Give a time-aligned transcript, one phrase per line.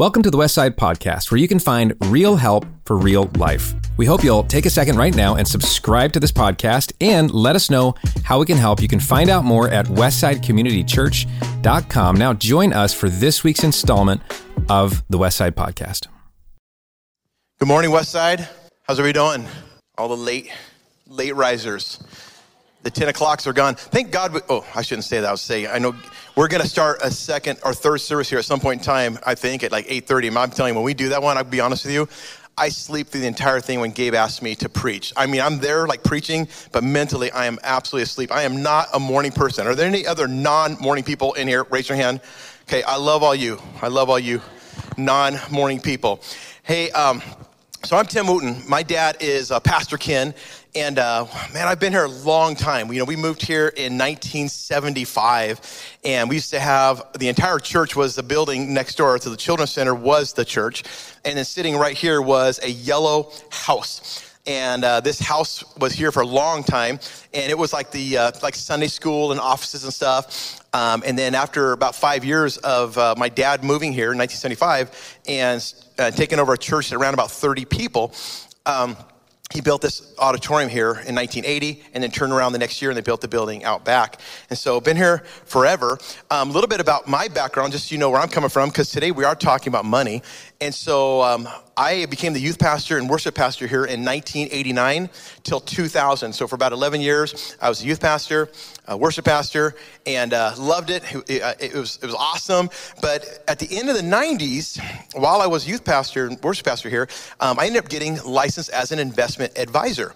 [0.00, 3.74] Welcome to the Westside Podcast, where you can find real help for real life.
[3.98, 7.54] We hope you'll take a second right now and subscribe to this podcast and let
[7.54, 7.94] us know
[8.24, 8.80] how we can help.
[8.80, 12.16] You can find out more at westsidecommunitychurch.com.
[12.16, 14.22] Now, join us for this week's installment
[14.70, 16.06] of the Westside Podcast.
[17.58, 18.48] Good morning, Westside.
[18.84, 19.46] How's everybody doing?
[19.98, 20.50] All the late,
[21.08, 22.02] late risers.
[22.82, 23.74] The 10 o'clocks are gone.
[23.74, 24.32] Thank God.
[24.32, 25.28] We, oh, I shouldn't say that.
[25.28, 25.94] I was saying, I know
[26.34, 29.18] we're going to start a second or third service here at some point in time,
[29.24, 30.34] I think, at like 8.30.
[30.36, 32.08] I'm telling you, when we do that one, I'll be honest with you,
[32.56, 35.12] I sleep through the entire thing when Gabe asks me to preach.
[35.16, 38.32] I mean, I'm there like preaching, but mentally I am absolutely asleep.
[38.32, 39.66] I am not a morning person.
[39.66, 41.64] Are there any other non-morning people in here?
[41.64, 42.20] Raise your hand.
[42.62, 43.58] Okay, I love all you.
[43.82, 44.40] I love all you
[44.96, 46.20] non-morning people.
[46.62, 47.22] Hey, um,
[47.82, 48.62] so I'm Tim Wooten.
[48.68, 50.34] My dad is uh, Pastor Ken,
[50.74, 52.92] and uh, man, I've been here a long time.
[52.92, 55.60] You know, we moved here in 1975,
[56.04, 59.36] and we used to have the entire church was the building next door to the
[59.36, 60.84] children's center was the church,
[61.24, 66.10] and then sitting right here was a yellow house and uh, this house was here
[66.10, 66.98] for a long time
[67.34, 71.18] and it was like the uh, like sunday school and offices and stuff um, and
[71.18, 76.10] then after about five years of uh, my dad moving here in 1975 and uh,
[76.10, 78.14] taking over a church that around about 30 people
[78.64, 78.96] um,
[79.52, 82.96] he built this auditorium here in 1980 and then turned around the next year and
[82.96, 84.20] they built the building out back.
[84.48, 85.98] And so been here forever.
[86.30, 88.68] Um, a little bit about my background just so you know where i'm coming from
[88.68, 90.22] because today we are talking about money.
[90.60, 91.48] And so um,
[91.80, 95.08] I became the youth pastor and worship pastor here in 1989
[95.44, 96.30] till 2000.
[96.30, 98.50] So for about 11 years, I was a youth pastor,
[98.86, 101.02] a worship pastor, and uh, loved it.
[101.26, 102.68] It, uh, was, it was awesome.
[103.00, 104.78] But at the end of the 90s,
[105.14, 107.08] while I was youth pastor and worship pastor here,
[107.40, 110.12] um, I ended up getting licensed as an investment advisor.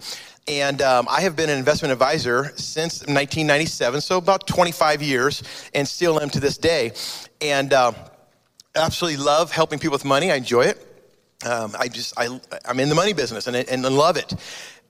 [0.47, 5.89] And um, I have been an investment advisor since 1997, so about 25 years, and
[5.89, 6.93] still am to this day.
[7.41, 7.93] And uh,
[8.77, 10.31] absolutely love helping people with money.
[10.31, 10.84] I enjoy it.
[11.45, 14.35] Um, I just, I, I'm in the money business and, and love it.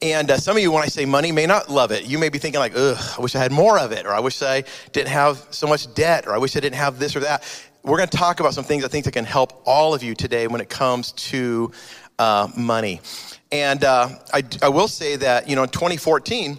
[0.03, 2.05] And uh, some of you, when I say money, may not love it.
[2.05, 4.21] You may be thinking like, ugh, I wish I had more of it, or I
[4.21, 7.21] wish I didn't have so much debt, or I wish I didn't have this or
[7.21, 7.43] that.
[7.83, 10.15] We're going to talk about some things I think that can help all of you
[10.15, 11.71] today when it comes to
[12.19, 13.01] uh, money.
[13.53, 16.59] And uh, I, I will say that, you know, in 2014,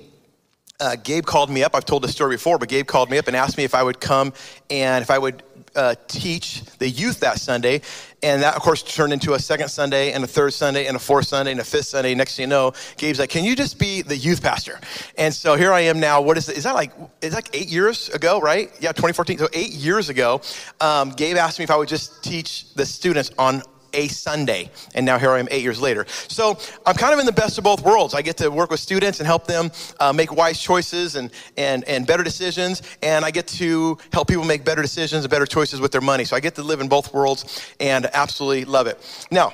[0.79, 1.75] uh, Gabe called me up.
[1.75, 3.83] I've told this story before, but Gabe called me up and asked me if I
[3.83, 4.33] would come
[4.69, 5.43] and if I would
[5.75, 7.81] uh, teach the youth that Sunday.
[8.25, 10.99] And that, of course, turned into a second Sunday and a third Sunday and a
[10.99, 12.15] fourth Sunday and a fifth Sunday.
[12.15, 14.79] Next thing you know, Gabe's like, Can you just be the youth pastor?
[15.15, 16.21] And so here I am now.
[16.21, 16.57] What is it?
[16.57, 16.91] Is that like,
[17.21, 18.71] it's like eight years ago, right?
[18.79, 19.37] Yeah, 2014.
[19.37, 20.41] So eight years ago,
[20.81, 23.61] um, Gabe asked me if I would just teach the students on
[23.95, 24.69] a Sunday.
[24.93, 26.05] And now here I am eight years later.
[26.07, 28.13] So I'm kind of in the best of both worlds.
[28.13, 31.83] I get to work with students and help them uh, make wise choices and, and,
[31.85, 32.81] and better decisions.
[33.01, 36.25] And I get to help people make better decisions and better choices with their money.
[36.25, 38.99] So I get to live in both worlds and absolutely love it.
[39.31, 39.53] Now,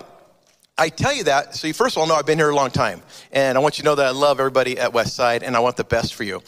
[0.78, 2.72] I tell you that so you first of all know I've been here a long
[2.72, 5.59] time, and I want you to know that I love everybody at Westside, and I
[5.59, 6.41] want the best for you.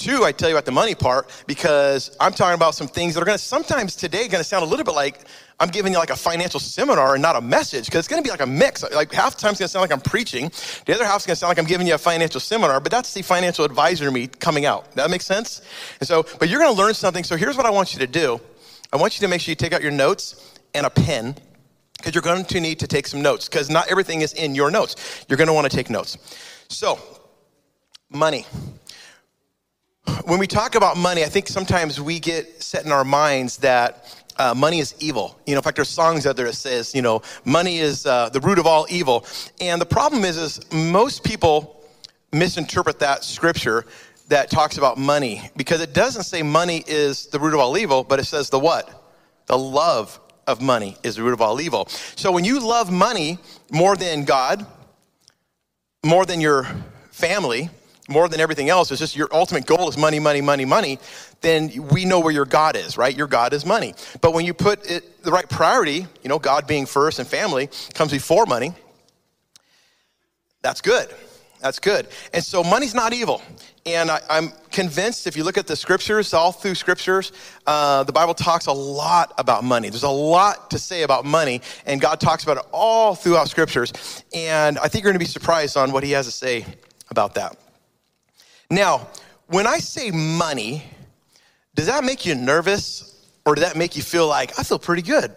[0.00, 3.20] Two, I tell you about the money part because I'm talking about some things that
[3.20, 5.26] are going to sometimes today going to sound a little bit like
[5.60, 8.26] I'm giving you like a financial seminar and not a message because it's going to
[8.26, 8.82] be like a mix.
[8.82, 10.50] Like half the time it's going to sound like I'm preaching.
[10.86, 12.90] The other half is going to sound like I'm giving you a financial seminar, but
[12.90, 14.90] that's the financial advisor me coming out.
[14.92, 15.60] That makes sense?
[15.98, 17.22] And so, but you're going to learn something.
[17.22, 18.40] So here's what I want you to do.
[18.94, 21.36] I want you to make sure you take out your notes and a pen
[21.98, 24.70] because you're going to need to take some notes because not everything is in your
[24.70, 25.26] notes.
[25.28, 26.16] You're going to want to take notes.
[26.70, 26.98] So,
[28.08, 28.46] money
[30.24, 34.22] when we talk about money, I think sometimes we get set in our minds that
[34.38, 35.38] uh, money is evil.
[35.46, 38.28] You know, in fact, there's songs out there that says, you know, money is uh,
[38.30, 39.26] the root of all evil.
[39.60, 41.84] And the problem is, is most people
[42.32, 43.84] misinterpret that scripture
[44.28, 48.04] that talks about money because it doesn't say money is the root of all evil,
[48.04, 48.88] but it says the what?
[49.46, 51.86] The love of money is the root of all evil.
[52.16, 53.38] So when you love money
[53.70, 54.64] more than God,
[56.04, 56.66] more than your
[57.10, 57.68] family,
[58.10, 60.98] more than everything else, it's just your ultimate goal is money, money, money, money,
[61.40, 63.16] then we know where your God is, right?
[63.16, 63.94] Your God is money.
[64.20, 67.68] But when you put it the right priority, you know, God being first and family
[67.94, 68.74] comes before money,
[70.62, 71.08] that's good.
[71.60, 72.08] That's good.
[72.32, 73.42] And so money's not evil.
[73.84, 77.32] And I, am convinced if you look at the scriptures, all through scriptures,
[77.66, 79.90] uh, the Bible talks a lot about money.
[79.90, 84.24] There's a lot to say about money, and God talks about it all throughout scriptures.
[84.34, 86.64] And I think you're going to be surprised on what He has to say
[87.10, 87.56] about that.
[88.70, 89.08] Now,
[89.48, 90.84] when I say money,
[91.74, 95.02] does that make you nervous or does that make you feel like, I feel pretty
[95.02, 95.32] good?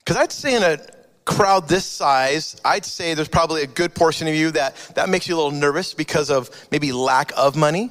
[0.00, 0.78] Because I'd say in a
[1.24, 5.28] crowd this size, I'd say there's probably a good portion of you that that makes
[5.28, 7.90] you a little nervous because of maybe lack of money,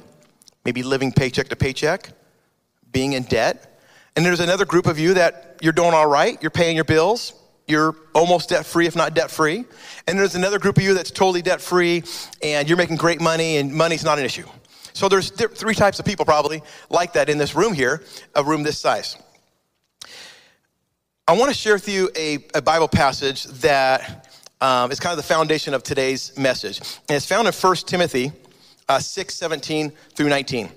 [0.64, 2.10] maybe living paycheck to paycheck,
[2.92, 3.80] being in debt.
[4.14, 7.34] And there's another group of you that you're doing all right, you're paying your bills,
[7.66, 9.64] you're almost debt free, if not debt free.
[10.06, 12.04] And there's another group of you that's totally debt free
[12.42, 14.46] and you're making great money and money's not an issue.
[14.92, 18.02] So there's three types of people probably like that in this room here,
[18.34, 19.16] a room this size.
[21.28, 24.28] I want to share with you a, a Bible passage that
[24.60, 26.78] um, is kind of the foundation of today's message.
[27.08, 28.32] And it's found in 1 Timothy
[28.88, 30.70] uh, 6 17 through 19.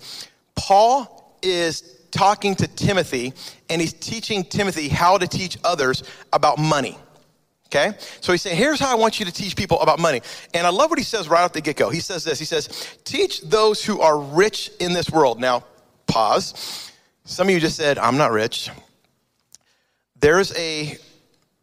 [0.55, 3.33] Paul is talking to Timothy
[3.69, 6.97] and he's teaching Timothy how to teach others about money.
[7.67, 7.93] Okay?
[8.21, 10.21] So he's saying, here's how I want you to teach people about money.
[10.53, 11.89] And I love what he says right off the get go.
[11.89, 15.39] He says this He says, teach those who are rich in this world.
[15.39, 15.63] Now,
[16.07, 16.91] pause.
[17.25, 18.69] Some of you just said, I'm not rich.
[20.19, 20.97] There's a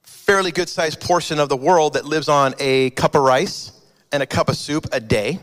[0.03, 3.73] fairly good sized portion of the world that lives on a cup of rice
[4.13, 5.41] and a cup of soup a day.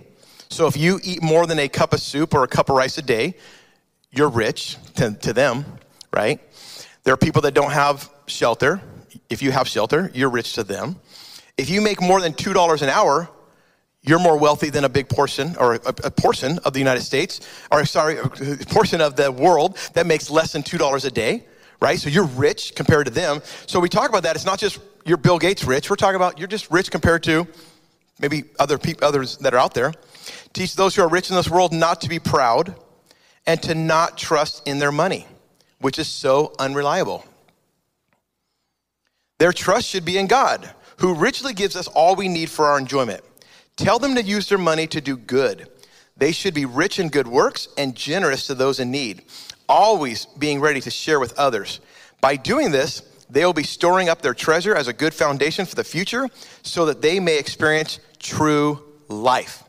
[0.49, 2.97] So if you eat more than a cup of soup or a cup of rice
[2.97, 3.35] a day,
[4.11, 5.65] you're rich to, to them,
[6.13, 6.39] right?
[7.03, 8.81] There are people that don't have shelter.
[9.29, 10.95] If you have shelter, you're rich to them.
[11.57, 13.29] If you make more than $2 an hour,
[14.01, 17.39] you're more wealthy than a big portion or a, a, portion of the United States,
[17.71, 18.27] or sorry, a
[18.67, 21.45] portion of the world that makes less than $2 a day,
[21.79, 21.99] right?
[21.99, 23.41] So you're rich compared to them.
[23.65, 24.35] So we talk about that.
[24.35, 25.89] It's not just you're Bill Gates rich.
[25.89, 27.47] We're talking about you're just rich compared to
[28.19, 29.93] maybe other people, others that are out there.
[30.53, 32.75] Teach those who are rich in this world not to be proud
[33.45, 35.27] and to not trust in their money,
[35.83, 37.25] which is so unreliable.
[39.37, 42.79] Their trust should be in God, who richly gives us all we need for our
[42.79, 43.21] enjoyment.
[43.75, 45.67] Tell them to use their money to do good.
[46.15, 49.23] They should be rich in good works and generous to those in need,
[49.67, 51.81] always being ready to share with others.
[52.21, 55.75] By doing this, they will be storing up their treasure as a good foundation for
[55.75, 56.29] the future
[56.61, 59.63] so that they may experience true life.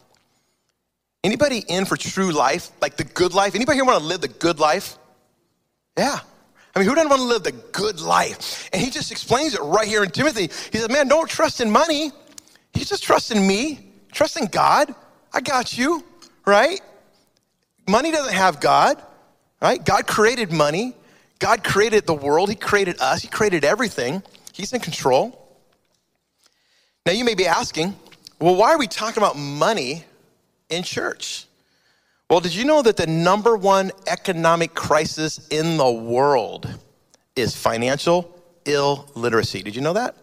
[1.24, 3.56] Anybody in for true life, like the good life?
[3.56, 4.96] Anybody here want to live the good life?
[5.96, 6.18] Yeah.
[6.74, 8.68] I mean, who doesn't want to live the good life?
[8.72, 10.48] And he just explains it right here in Timothy.
[10.72, 12.10] He says, Man, don't trust in money.
[12.72, 14.94] He's just trusting me, trusting God.
[15.32, 16.04] I got you,
[16.44, 16.80] right?
[17.88, 19.00] Money doesn't have God,
[19.62, 19.84] right?
[19.84, 20.94] God created money.
[21.38, 22.48] God created the world.
[22.48, 23.22] He created us.
[23.22, 24.22] He created everything.
[24.52, 25.40] He's in control.
[27.06, 27.94] Now, you may be asking,
[28.40, 30.04] well, why are we talking about money
[30.70, 31.46] in church.
[32.30, 36.68] Well, did you know that the number one economic crisis in the world
[37.36, 38.34] is financial
[38.64, 39.62] illiteracy?
[39.62, 40.16] Did you know that?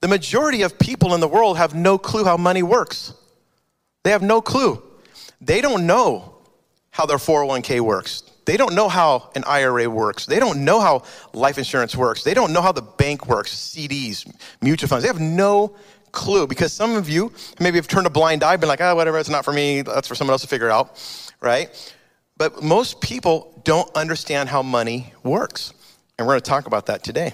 [0.00, 3.14] The majority of people in the world have no clue how money works.
[4.04, 4.80] They have no clue.
[5.40, 6.36] They don't know
[6.90, 8.22] how their 401k works.
[8.44, 10.24] They don't know how an IRA works.
[10.24, 11.02] They don't know how
[11.34, 12.22] life insurance works.
[12.22, 14.24] They don't know how the bank works, CDs,
[14.62, 15.02] mutual funds.
[15.02, 15.76] They have no
[16.12, 18.94] clue because some of you maybe have turned a blind eye, been like, ah, oh,
[18.94, 21.00] whatever, it's not for me, that's for someone else to figure out,
[21.40, 21.94] right?
[22.36, 25.74] But most people don't understand how money works.
[26.18, 27.32] And we're going to talk about that today.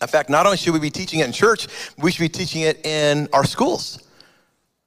[0.00, 1.68] In fact, not only should we be teaching it in church,
[1.98, 4.00] we should be teaching it in our schools.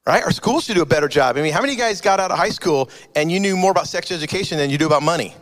[0.06, 0.24] Right?
[0.24, 1.38] Our schools should do a better job.
[1.38, 3.88] I mean, how many guys got out of high school and you knew more about
[3.88, 5.36] sex education than you do about money?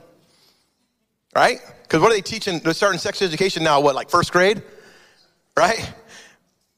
[1.35, 1.59] Right?
[1.83, 2.59] Because what are they teaching?
[2.59, 4.63] They're starting sex education now, what, like first grade?
[5.55, 5.93] Right?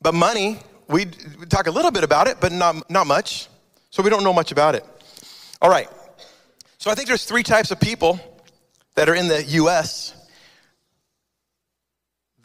[0.01, 1.05] But money, we
[1.49, 3.47] talk a little bit about it, but not, not much.
[3.89, 4.85] So we don't know much about it.
[5.61, 5.89] All right.
[6.77, 8.19] So I think there's three types of people
[8.95, 10.13] that are in the US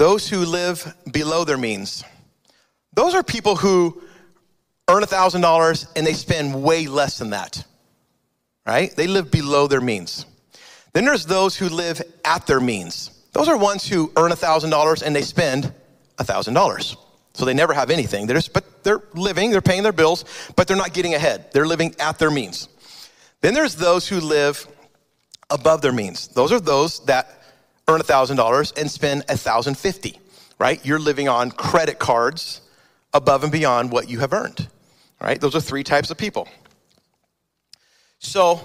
[0.02, 2.02] those who live below their means.
[2.92, 4.02] Those are people who
[4.88, 7.64] earn $1,000 and they spend way less than that,
[8.66, 8.90] right?
[8.96, 10.26] They live below their means.
[10.92, 13.10] Then there's those who live at their means.
[13.32, 15.72] Those are ones who earn $1,000 and they spend
[16.18, 16.96] $1,000.
[17.34, 18.26] So they never have anything.
[18.26, 20.24] They're just, but they're living, they're paying their bills,
[20.56, 21.52] but they're not getting ahead.
[21.52, 22.68] They're living at their means.
[23.40, 24.66] Then there's those who live
[25.50, 26.28] above their means.
[26.28, 27.42] Those are those that
[27.88, 30.18] earn $1,000 and spend 1,050,
[30.58, 30.84] right?
[30.84, 32.60] You're living on credit cards
[33.12, 34.68] above and beyond what you have earned,
[35.20, 35.40] right?
[35.40, 36.48] Those are three types of people.
[38.18, 38.60] So,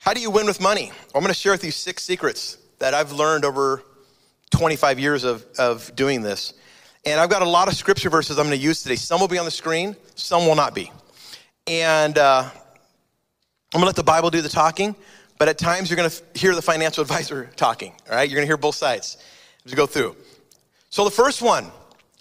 [0.00, 0.92] how do you win with money?
[1.14, 3.82] I'm going to share with you six secrets that I've learned over
[4.50, 6.52] 25 years of, of doing this.
[7.04, 8.96] And I've got a lot of scripture verses I'm going to use today.
[8.96, 10.90] Some will be on the screen, some will not be.
[11.66, 12.50] And uh, I'm
[13.72, 14.96] going to let the Bible do the talking,
[15.38, 18.28] but at times you're going to hear the financial advisor talking, all right?
[18.28, 19.18] You're going to hear both sides
[19.64, 20.16] as we go through.
[20.90, 21.66] So the first one,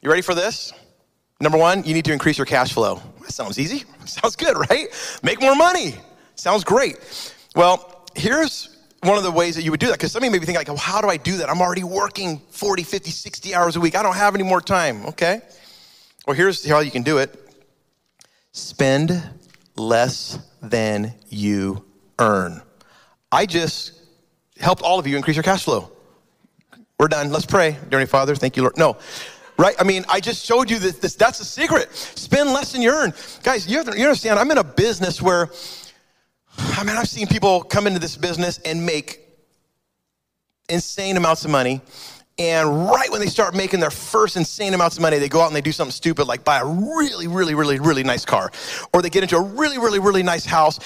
[0.01, 0.74] you ready for this?
[1.39, 3.01] Number one, you need to increase your cash flow.
[3.22, 3.84] That sounds easy.
[4.05, 4.88] Sounds good, right?
[5.22, 5.96] Make more money.
[6.36, 6.98] Sounds great.
[7.55, 10.32] Well, here's one of the ways that you would do that because some of you
[10.32, 13.12] may be thinking like well, how do i do that i'm already working 40 50
[13.12, 15.42] 60 hours a week i don't have any more time okay
[16.27, 17.50] well here's how you can do it
[18.54, 19.24] spend
[19.77, 21.86] less than you
[22.20, 22.62] earn
[23.32, 23.94] i just
[24.60, 25.92] helped all of you increase your cash flow
[27.00, 27.32] We're done.
[27.32, 27.77] Let's pray.
[27.89, 28.77] Dear Father, thank you, Lord.
[28.77, 28.98] No.
[29.60, 29.75] Right?
[29.80, 31.94] I mean, I just showed you that this, that's a secret.
[31.96, 33.13] Spend less than you earn.
[33.44, 35.50] Guys, you, have you understand, I'm in a business where,
[36.58, 39.22] I mean, I've seen people come into this business and make
[40.70, 41.82] insane amounts of money.
[42.40, 45.48] And right when they start making their first insane amounts of money, they go out
[45.48, 48.52] and they do something stupid like buy a really, really, really, really nice car.
[48.94, 50.80] Or they get into a really, really, really nice house,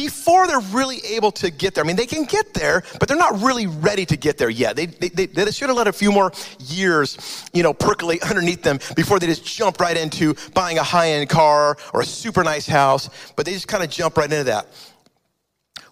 [0.00, 1.84] before they're really able to get there.
[1.84, 4.74] I mean, they can get there, but they're not really ready to get there yet.
[4.74, 8.62] They, they, they, they should have let a few more years, you know, percolate underneath
[8.62, 12.42] them before they just jump right into buying a high end car or a super
[12.42, 14.68] nice house, but they just kind of jump right into that.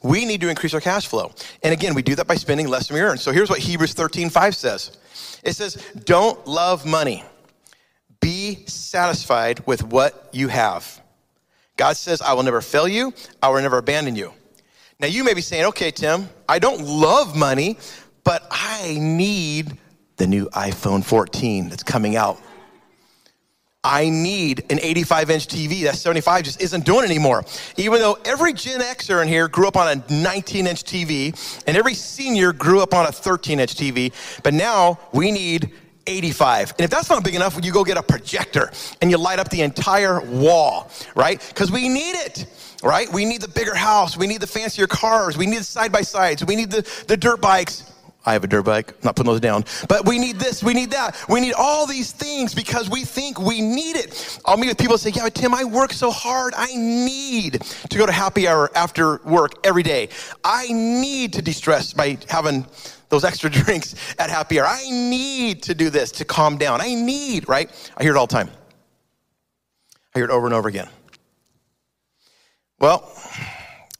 [0.02, 1.32] We need to increase our cash flow.
[1.62, 3.18] And again, we do that by spending less than we earn.
[3.18, 4.96] So here's what Hebrews 13 5 says
[5.42, 5.74] it says,
[6.04, 7.24] Don't love money,
[8.20, 11.00] be satisfied with what you have.
[11.76, 14.32] God says, I will never fail you, I will never abandon you.
[15.00, 17.78] Now, you may be saying, okay, Tim, I don't love money,
[18.24, 19.78] but I need
[20.16, 22.40] the new iPhone 14 that's coming out.
[23.84, 25.84] I need an 85 inch TV.
[25.84, 27.44] That 75 just isn't doing anymore.
[27.76, 31.76] Even though every Gen Xer in here grew up on a 19 inch TV and
[31.76, 35.70] every senior grew up on a 13 inch TV, but now we need
[36.08, 36.72] 85.
[36.72, 39.48] And if that's not big enough, you go get a projector and you light up
[39.48, 41.44] the entire wall, right?
[41.48, 42.46] Because we need it,
[42.82, 43.10] right?
[43.12, 44.16] We need the bigger house.
[44.16, 45.38] We need the fancier cars.
[45.38, 46.44] We need the side by sides.
[46.44, 47.84] We need the, the dirt bikes.
[48.28, 49.64] I have a dirt bike, I'm not putting those down.
[49.88, 51.16] But we need this, we need that.
[51.30, 54.38] We need all these things because we think we need it.
[54.44, 56.52] I'll meet with people and say, Yeah, Tim, I work so hard.
[56.54, 60.10] I need to go to happy hour after work every day.
[60.44, 62.66] I need to de stress by having
[63.08, 64.66] those extra drinks at happy hour.
[64.68, 66.82] I need to do this to calm down.
[66.82, 67.70] I need, right?
[67.96, 68.50] I hear it all the time.
[70.14, 70.88] I hear it over and over again.
[72.78, 73.10] Well,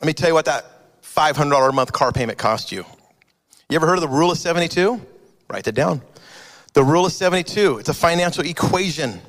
[0.03, 0.67] let me tell you what that
[1.03, 2.85] $500 a month car payment cost you.
[3.71, 4.99] You ever heard of the rule of 72?
[5.51, 6.01] Write that down.
[6.73, 9.21] The rule of 72, it's a financial equation.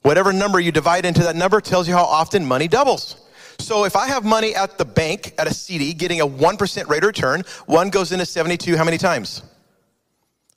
[0.00, 3.16] Whatever number you divide into that number tells you how often money doubles.
[3.58, 7.02] So if I have money at the bank at a CD getting a 1% rate
[7.02, 9.42] of return, one goes into 72 how many times?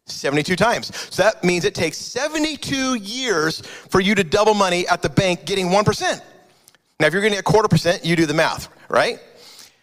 [0.05, 0.95] 72 times.
[1.13, 5.45] So that means it takes 72 years for you to double money at the bank
[5.45, 6.21] getting 1%.
[7.01, 9.19] Now, if you're getting a quarter percent, you do the math, right?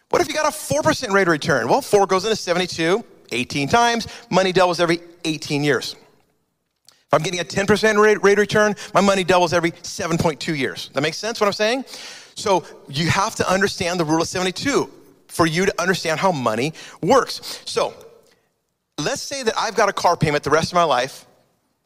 [0.08, 1.68] What if you got a 4% rate of return?
[1.68, 4.08] Well, 4 goes into 72, 18 times.
[4.30, 5.96] Money doubles every 18 years.
[6.86, 10.90] If I'm getting a 10% rate, rate return, my money doubles every 7.2 years.
[10.94, 11.84] That makes sense what I'm saying?
[12.34, 14.90] So you have to understand the rule of 72
[15.28, 16.72] for you to understand how money
[17.02, 17.60] works.
[17.64, 17.94] So
[18.98, 21.26] let's say that I've got a car payment the rest of my life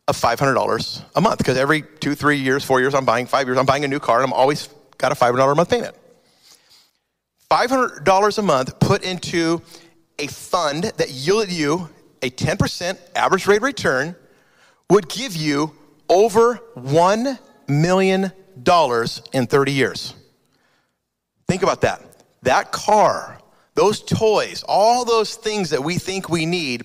[0.07, 3.59] of $500 a month because every two, three years, four years, I'm buying, five years,
[3.59, 5.95] I'm buying a new car and I'm always got a $500 a month payment.
[7.50, 9.62] $500 a month put into
[10.19, 11.89] a fund that yielded you
[12.23, 14.17] a 10% average rate return
[14.91, 15.73] would give you
[16.09, 18.33] over $1 million
[19.33, 20.15] in 30 years.
[21.47, 22.03] Think about that.
[22.43, 23.39] That car,
[23.75, 26.85] those toys, all those things that we think we need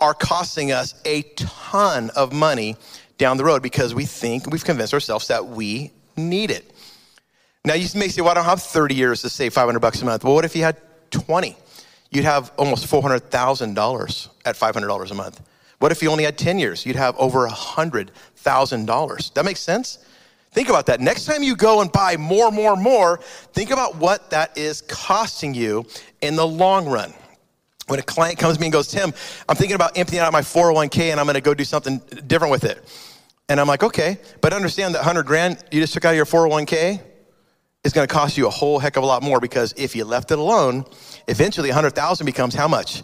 [0.00, 2.76] are costing us a ton of money
[3.16, 6.70] down the road because we think we've convinced ourselves that we need it.
[7.64, 10.04] Now you may say, well, I don't have 30 years to save 500 bucks a
[10.04, 10.24] month.
[10.24, 10.76] Well, what if you had
[11.10, 11.56] 20?
[12.14, 15.40] You'd have almost $400,000 at $500 a month.
[15.80, 16.86] What if you only had 10 years?
[16.86, 19.34] You'd have over $100,000.
[19.34, 19.98] That makes sense?
[20.52, 21.00] Think about that.
[21.00, 23.18] Next time you go and buy more, more, more,
[23.52, 25.84] think about what that is costing you
[26.20, 27.12] in the long run.
[27.88, 29.12] When a client comes to me and goes, Tim,
[29.48, 32.52] I'm thinking about emptying out my 401k and I'm going to go do something different
[32.52, 32.88] with it.
[33.48, 36.26] And I'm like, okay, but understand that 100 grand you just took out of your
[36.26, 37.00] 401k
[37.84, 40.04] is going to cost you a whole heck of a lot more because if you
[40.04, 40.84] left it alone,
[41.28, 43.02] eventually 100,000 becomes how much?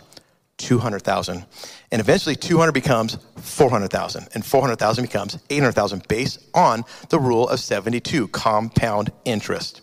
[0.56, 1.44] 200,000.
[1.92, 8.28] And eventually 200 becomes 400,000 and 400,000 becomes 800,000 based on the rule of 72,
[8.28, 9.82] compound interest.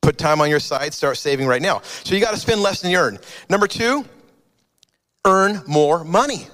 [0.00, 1.82] Put time on your side, start saving right now.
[2.04, 3.18] So you got to spend less than you earn.
[3.48, 4.04] Number two,
[5.24, 6.46] earn more money.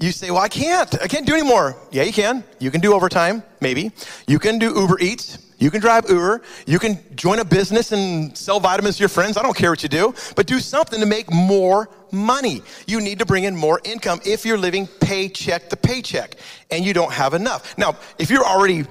[0.00, 1.02] You say, well, I can't.
[1.02, 1.76] I can't do anymore.
[1.90, 2.44] Yeah, you can.
[2.60, 3.90] You can do overtime, maybe.
[4.26, 5.38] You can do Uber Eats.
[5.58, 6.42] You can drive Uber.
[6.66, 9.36] You can join a business and sell vitamins to your friends.
[9.36, 12.62] I don't care what you do, but do something to make more money.
[12.86, 16.36] You need to bring in more income if you're living paycheck to paycheck
[16.70, 17.76] and you don't have enough.
[17.76, 18.86] Now, if you're already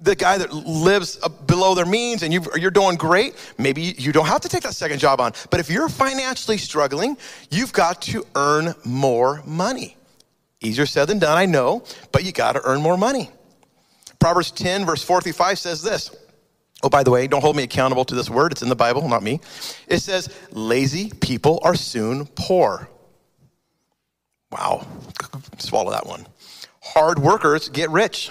[0.00, 4.26] the guy that lives below their means and you are doing great, maybe you don't
[4.26, 5.32] have to take that second job on.
[5.50, 7.16] But if you're financially struggling,
[7.50, 9.96] you've got to earn more money.
[10.60, 13.30] Easier said than done, I know, but you got to earn more money.
[14.18, 16.14] Proverbs 10, verse 4 through 5 says this.
[16.82, 18.52] Oh, by the way, don't hold me accountable to this word.
[18.52, 19.40] It's in the Bible, not me.
[19.88, 22.88] It says, lazy people are soon poor.
[24.50, 24.86] Wow.
[25.58, 26.26] Swallow that one.
[26.82, 28.30] Hard workers get rich.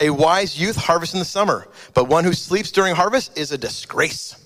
[0.00, 3.58] A wise youth harvests in the summer, but one who sleeps during harvest is a
[3.58, 4.36] disgrace.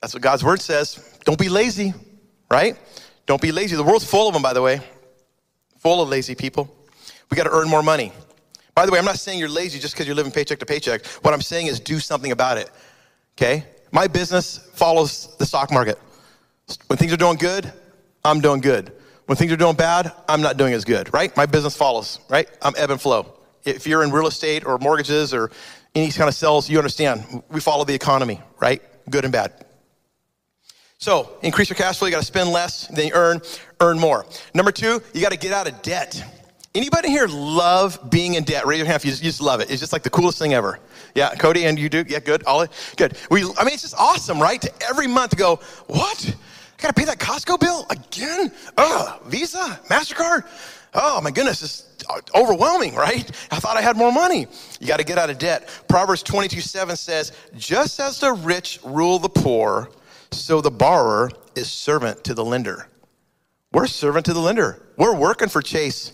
[0.00, 1.18] That's what God's word says.
[1.24, 1.94] Don't be lazy,
[2.50, 2.76] right?
[3.24, 3.76] Don't be lazy.
[3.76, 4.80] The world's full of them, by the way,
[5.78, 6.72] full of lazy people.
[7.30, 8.12] We got to earn more money.
[8.76, 11.06] By the way, I'm not saying you're lazy just because you're living paycheck to paycheck.
[11.22, 12.70] What I'm saying is do something about it.
[13.36, 13.64] Okay?
[13.90, 15.98] My business follows the stock market.
[16.86, 17.72] When things are doing good,
[18.22, 18.92] I'm doing good.
[19.24, 21.34] When things are doing bad, I'm not doing as good, right?
[21.38, 22.48] My business follows, right?
[22.60, 23.32] I'm ebb and flow.
[23.64, 25.50] If you're in real estate or mortgages or
[25.94, 27.42] any kind of sales, you understand.
[27.50, 28.82] We follow the economy, right?
[29.08, 29.64] Good and bad.
[30.98, 33.40] So, increase your cash flow, you got to spend less, then you earn,
[33.80, 34.26] earn more.
[34.54, 36.22] Number two, you got to get out of debt.
[36.76, 38.66] Anybody here love being in debt?
[38.66, 39.70] Raise your hand if you just, you just love it.
[39.70, 40.78] It's just like the coolest thing ever.
[41.14, 42.04] Yeah, Cody, and you do?
[42.06, 42.44] Yeah, good.
[42.44, 42.68] Ollie,
[42.98, 43.16] good.
[43.30, 44.60] We, I mean, it's just awesome, right?
[44.60, 45.56] To every month go,
[45.86, 46.36] what?
[46.78, 48.52] I gotta pay that Costco bill again?
[48.76, 50.46] Oh, Visa, MasterCard?
[50.92, 52.04] Oh my goodness, it's
[52.34, 53.26] overwhelming, right?
[53.50, 54.46] I thought I had more money.
[54.78, 55.70] You gotta get out of debt.
[55.88, 59.88] Proverbs 22 7 says, just as the rich rule the poor,
[60.30, 62.86] so the borrower is servant to the lender.
[63.72, 64.82] We're servant to the lender.
[64.98, 66.12] We're working for Chase.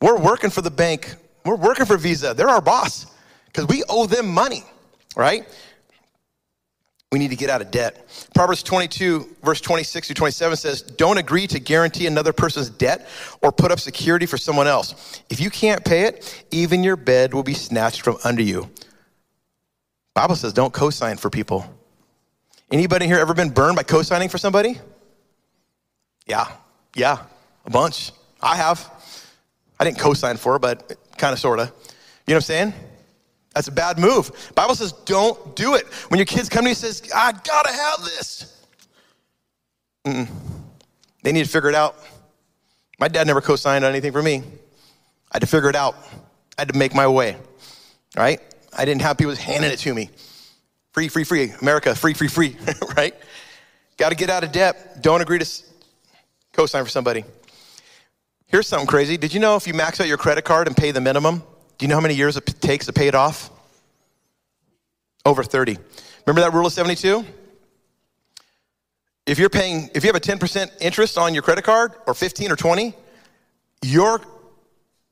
[0.00, 1.14] We're working for the bank.
[1.44, 2.34] We're working for Visa.
[2.34, 3.06] They're our boss
[3.46, 4.64] because we owe them money,
[5.16, 5.46] right?
[7.12, 8.08] We need to get out of debt.
[8.34, 13.08] Proverbs 22, verse 26 to 27 says, Don't agree to guarantee another person's debt
[13.42, 15.22] or put up security for someone else.
[15.30, 18.68] If you can't pay it, even your bed will be snatched from under you.
[20.16, 21.66] Bible says, don't co-sign for people.
[22.70, 24.80] Anybody here ever been burned by co-signing for somebody?
[26.26, 26.50] Yeah,
[26.94, 27.18] yeah,
[27.66, 28.12] a bunch.
[28.40, 28.90] I have.
[29.78, 31.66] I didn't co-sign for but kind of, sort of.
[31.68, 31.76] You know
[32.26, 32.74] what I'm saying?
[33.54, 34.30] That's a bad move.
[34.54, 35.86] Bible says don't do it.
[36.08, 38.64] When your kids come to you says, I gotta have this.
[40.04, 40.28] Mm-mm.
[41.22, 41.96] They need to figure it out.
[42.98, 44.42] My dad never co-signed on anything for me.
[45.32, 45.96] I had to figure it out.
[46.56, 47.36] I had to make my way,
[48.16, 48.40] right?
[48.76, 50.10] I didn't have people handing it to me.
[50.92, 51.52] Free, free, free.
[51.60, 52.56] America, free, free, free,
[52.96, 53.14] right?
[53.96, 55.02] Got to get out of debt.
[55.02, 55.62] Don't agree to
[56.52, 57.24] co-sign for somebody.
[58.48, 59.16] Here's something crazy.
[59.16, 61.42] Did you know if you max out your credit card and pay the minimum,
[61.78, 63.50] do you know how many years it takes to pay it off?
[65.24, 65.76] Over 30.
[66.26, 67.24] Remember that rule of 72?
[69.26, 72.52] If you're paying, if you have a 10% interest on your credit card or 15
[72.52, 72.94] or 20,
[73.82, 74.20] your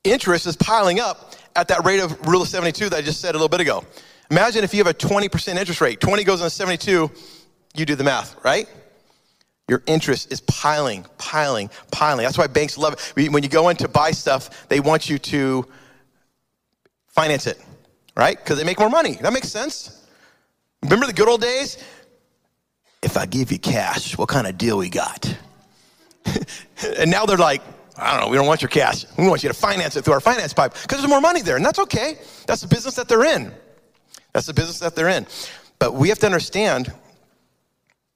[0.05, 3.31] interest is piling up at that rate of rule of 72 that I just said
[3.31, 3.85] a little bit ago.
[4.31, 7.11] Imagine if you have a 20% interest rate, 20 goes on 72,
[7.77, 8.69] you do the math, right?
[9.69, 12.25] Your interest is piling, piling, piling.
[12.25, 13.31] That's why banks love it.
[13.31, 15.67] When you go in to buy stuff, they want you to
[17.09, 17.59] finance it,
[18.17, 18.37] right?
[18.37, 19.15] Because they make more money.
[19.15, 20.07] That makes sense.
[20.83, 21.83] Remember the good old days?
[23.03, 25.35] If I give you cash, what kind of deal we got?
[26.99, 27.63] and now they're like,
[27.97, 29.07] I don't know, we don't want your cash.
[29.17, 31.57] We want you to finance it through our finance pipe because there's more money there,
[31.57, 32.19] and that's okay.
[32.47, 33.53] That's the business that they're in.
[34.33, 35.27] That's the business that they're in.
[35.79, 36.93] But we have to understand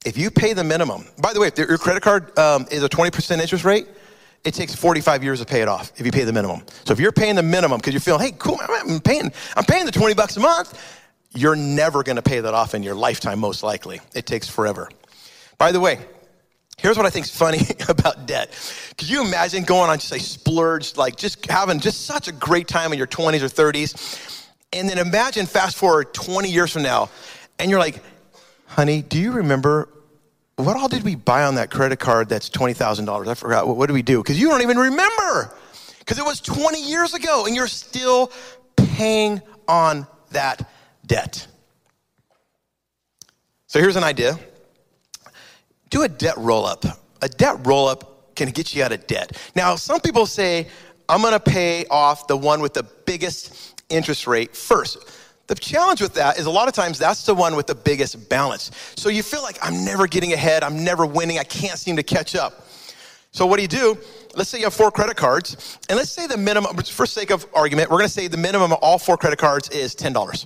[0.05, 2.89] if you pay the minimum, by the way, if your credit card um, is a
[2.89, 3.87] 20% interest rate,
[4.45, 6.63] it takes 45 years to pay it off if you pay the minimum.
[6.85, 9.85] So if you're paying the minimum because you're feeling, hey, cool, I'm paying, I'm paying
[9.85, 10.81] the 20 bucks a month,
[11.35, 13.99] you're never going to pay that off in your lifetime, most likely.
[14.15, 14.89] It takes forever.
[15.57, 15.99] By the way,
[16.77, 17.59] here's what I think is funny
[17.89, 18.51] about debt.
[18.97, 22.67] Could you imagine going on just a splurge, like just having just such a great
[22.69, 27.09] time in your 20s or 30s, and then imagine fast forward 20 years from now,
[27.59, 28.01] and you're like,
[28.79, 29.89] honey, do you remember
[30.55, 33.27] what all did we buy on that credit card that's $20,000?
[33.27, 33.67] I forgot.
[33.67, 34.23] What, what did we do?
[34.23, 35.53] Because you don't even remember.
[35.99, 38.31] Because it was 20 years ago and you're still
[38.77, 40.69] paying on that
[41.05, 41.45] debt.
[43.67, 44.39] So here's an idea
[45.89, 46.85] do a debt roll up.
[47.21, 49.35] A debt roll up can get you out of debt.
[49.55, 50.69] Now, some people say,
[51.09, 54.99] I'm gonna pay off the one with the biggest interest rate first.
[55.49, 58.29] The challenge with that is a lot of times that's the one with the biggest
[58.29, 58.69] balance.
[58.95, 62.03] So you feel like I'm never getting ahead, I'm never winning, I can't seem to
[62.03, 62.67] catch up.
[63.31, 63.97] So what do you do?
[64.35, 67.47] Let's say you have four credit cards, and let's say the minimum, for sake of
[67.55, 70.45] argument, we're gonna say the minimum of all four credit cards is $10.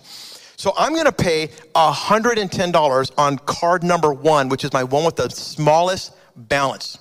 [0.55, 5.29] So I'm gonna pay $110 on card number one, which is my one with the
[5.29, 6.97] smallest balance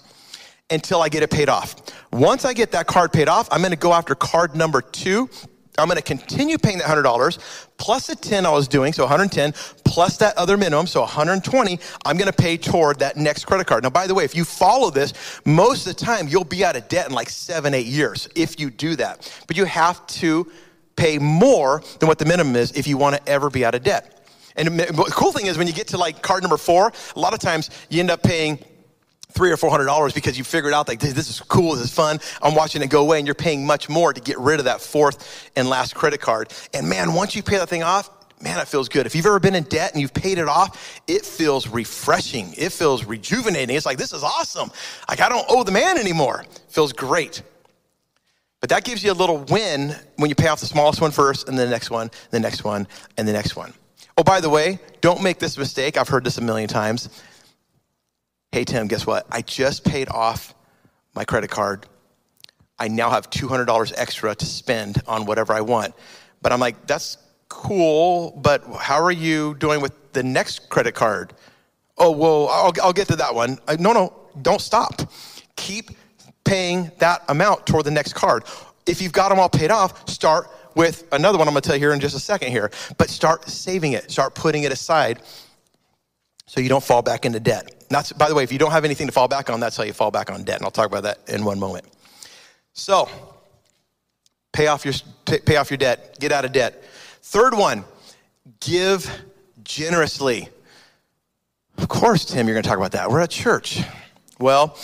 [0.71, 1.77] until I get it paid off.
[2.11, 5.31] Once I get that card paid off, I'm gonna go after card number two
[5.79, 7.39] I'm going to continue paying that $100
[7.79, 9.53] plus the 10 I was doing, so 110
[9.85, 13.83] plus that other minimum, so 120, I'm going to pay toward that next credit card.
[13.83, 16.77] Now, by the way, if you follow this, most of the time you'll be out
[16.77, 19.33] of debt in like seven, eight years if you do that.
[19.47, 20.51] But you have to
[20.97, 23.83] pay more than what the minimum is if you want to ever be out of
[23.83, 24.29] debt.
[24.57, 27.33] And the cool thing is when you get to like card number four, a lot
[27.33, 28.63] of times you end up paying
[29.33, 31.93] three or four hundred dollars because you figured out like this is cool, this is
[31.93, 32.21] fun.
[32.41, 34.81] I'm watching it go away, and you're paying much more to get rid of that
[34.81, 36.53] fourth and last credit card.
[36.75, 38.11] And man, once you pay that thing off,
[38.43, 39.07] man, it feels good.
[39.07, 42.53] If you've ever been in debt and you've paid it off, it feels refreshing.
[42.57, 43.77] It feels rejuvenating.
[43.77, 44.71] It's like this is awesome.
[45.09, 46.45] Like I don't owe the man anymore.
[46.49, 47.43] It feels great.
[48.61, 51.49] But that gives you a little win when you pay off the smallest one first,
[51.49, 53.75] and then the next one, the next one, and the next one.
[54.17, 55.97] Oh, by the way, don't make this mistake.
[55.97, 57.09] I've heard this a million times.
[58.53, 59.27] Hey, Tim, guess what?
[59.31, 60.55] I just paid off
[61.15, 61.87] my credit card.
[62.79, 65.95] I now have $200 extra to spend on whatever I want.
[66.43, 67.17] But I'm like, that's
[67.49, 71.33] cool, but how are you doing with the next credit card?
[71.97, 73.59] Oh, well, I'll, I'll get to that one.
[73.67, 74.13] I, no, no,
[74.43, 75.01] don't stop.
[75.57, 75.93] Keep
[76.45, 78.45] paying that amount toward the next card.
[78.85, 81.77] If you've got them all paid off, start with another one I'm going to tell
[81.77, 82.71] you here in just a second here.
[82.99, 85.23] But start saving it, start putting it aside
[86.47, 87.82] so you don't fall back into debt.
[87.93, 89.83] Not, by the way, if you don't have anything to fall back on, that's how
[89.83, 90.57] you fall back on debt.
[90.57, 91.85] And I'll talk about that in one moment.
[92.73, 93.07] So,
[94.51, 94.95] pay off your,
[95.27, 96.83] pay off your debt, get out of debt.
[97.21, 97.85] Third one,
[98.61, 99.11] give
[99.63, 100.49] generously.
[101.77, 103.11] Of course, Tim, you're going to talk about that.
[103.11, 103.83] We're at church.
[104.39, 104.79] Well,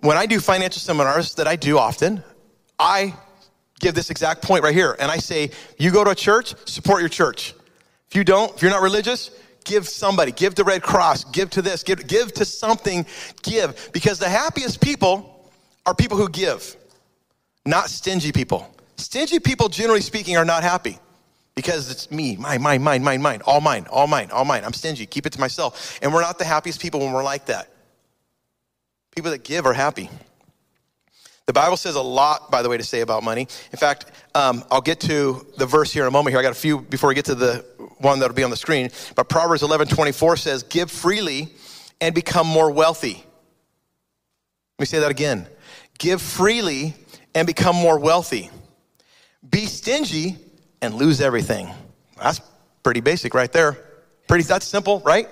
[0.00, 2.22] when I do financial seminars that I do often,
[2.78, 3.12] I
[3.80, 4.96] give this exact point right here.
[5.00, 7.54] And I say, you go to a church, support your church.
[8.08, 9.32] If you don't, if you're not religious,
[9.64, 13.06] give somebody, give to Red Cross, give to this, give, give to something,
[13.42, 13.90] give.
[13.92, 15.50] Because the happiest people
[15.86, 16.76] are people who give,
[17.64, 18.68] not stingy people.
[18.96, 20.98] Stingy people, generally speaking, are not happy
[21.54, 24.64] because it's me, mine, mine, mine, mine, mine, all mine, all mine, all mine.
[24.64, 25.98] I'm stingy, keep it to myself.
[26.02, 27.68] And we're not the happiest people when we're like that.
[29.14, 30.08] People that give are happy.
[31.46, 33.42] The Bible says a lot, by the way, to say about money.
[33.72, 36.38] In fact, um, I'll get to the verse here in a moment here.
[36.38, 37.64] I got a few before we get to the
[37.98, 38.90] one that'll be on the screen.
[39.16, 41.52] But Proverbs 11 24 says, Give freely
[42.00, 43.14] and become more wealthy.
[43.14, 45.46] Let me say that again.
[45.98, 46.94] Give freely
[47.34, 48.50] and become more wealthy.
[49.48, 50.36] Be stingy
[50.80, 51.68] and lose everything.
[52.16, 52.40] That's
[52.82, 53.78] pretty basic right there.
[54.28, 55.28] Pretty, that's simple, right?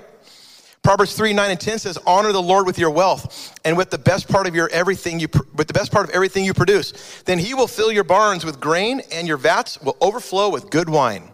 [0.83, 3.99] Proverbs 3, 9, and 10 says, honor the Lord with your wealth and with the
[3.99, 7.23] best part of your everything you, with the best part of everything you produce.
[7.27, 10.89] Then he will fill your barns with grain and your vats will overflow with good
[10.89, 11.31] wine.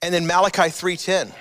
[0.00, 1.32] And then Malachi 3:10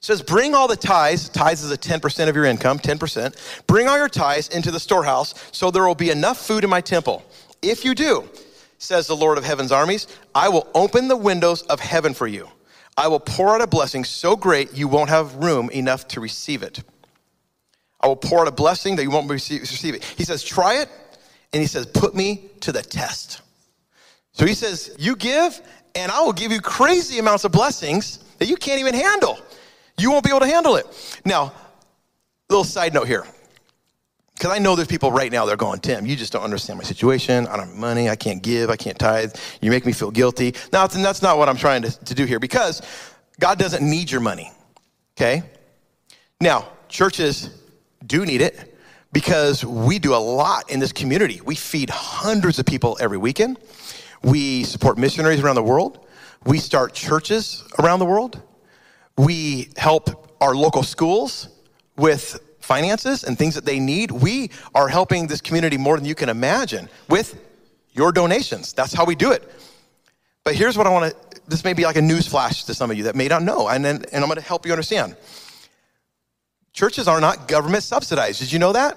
[0.00, 3.66] says, Bring all the tithes, tithes is a 10% of your income, 10%.
[3.66, 6.80] Bring all your tithes into the storehouse so there will be enough food in my
[6.80, 7.24] temple.
[7.60, 8.28] If you do,
[8.78, 12.48] says the Lord of heaven's armies, I will open the windows of heaven for you.
[13.00, 16.62] I will pour out a blessing so great you won't have room enough to receive
[16.62, 16.82] it.
[17.98, 20.04] I will pour out a blessing that you won't receive it.
[20.04, 20.90] He says, Try it.
[21.54, 23.40] And he says, Put me to the test.
[24.32, 25.62] So he says, You give,
[25.94, 29.38] and I will give you crazy amounts of blessings that you can't even handle.
[29.96, 31.20] You won't be able to handle it.
[31.24, 31.54] Now,
[32.50, 33.24] little side note here.
[34.40, 36.78] Because I know there's people right now that are going, Tim, you just don't understand
[36.78, 37.46] my situation.
[37.46, 38.08] I don't have money.
[38.08, 38.70] I can't give.
[38.70, 39.34] I can't tithe.
[39.60, 40.54] You make me feel guilty.
[40.72, 42.80] Now, that's not what I'm trying to, to do here because
[43.38, 44.50] God doesn't need your money.
[45.14, 45.42] Okay?
[46.40, 47.50] Now, churches
[48.06, 48.78] do need it
[49.12, 51.42] because we do a lot in this community.
[51.44, 53.58] We feed hundreds of people every weekend.
[54.22, 56.06] We support missionaries around the world.
[56.46, 58.40] We start churches around the world.
[59.18, 61.50] We help our local schools
[61.98, 64.12] with finances and things that they need.
[64.12, 67.36] We are helping this community more than you can imagine with
[67.90, 68.72] your donations.
[68.72, 69.42] That's how we do it.
[70.44, 72.88] But here's what I want to this may be like a news flash to some
[72.92, 75.16] of you that may not know, and, then, and I'm going to help you understand.
[76.72, 78.38] Churches are not government subsidized.
[78.38, 78.96] Did you know that?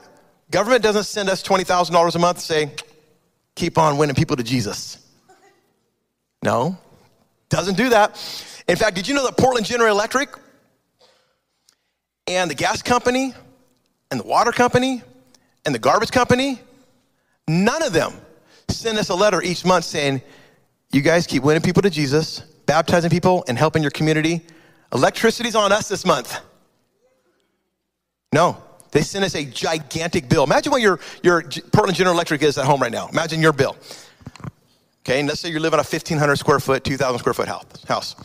[0.52, 2.72] Government doesn't send us $20,000 a month say,
[3.56, 5.00] keep on winning people to Jesus.
[6.44, 6.78] No,
[7.50, 8.12] doesn't do that.
[8.68, 10.30] In fact, did you know that Portland General Electric
[12.28, 13.34] and the gas company
[14.14, 15.02] and the water company
[15.66, 16.62] and the garbage company,
[17.48, 18.14] none of them
[18.70, 20.22] send us a letter each month saying,
[20.92, 24.42] you guys keep winning people to Jesus, baptizing people, and helping your community.
[24.94, 26.40] Electricity's on us this month.
[28.32, 30.44] No, they send us a gigantic bill.
[30.44, 33.08] Imagine what your, your Portland General Electric is at home right now.
[33.08, 33.76] Imagine your bill.
[35.02, 38.16] Okay, and let's say you're living a 1,500 square foot, 2,000 square foot house.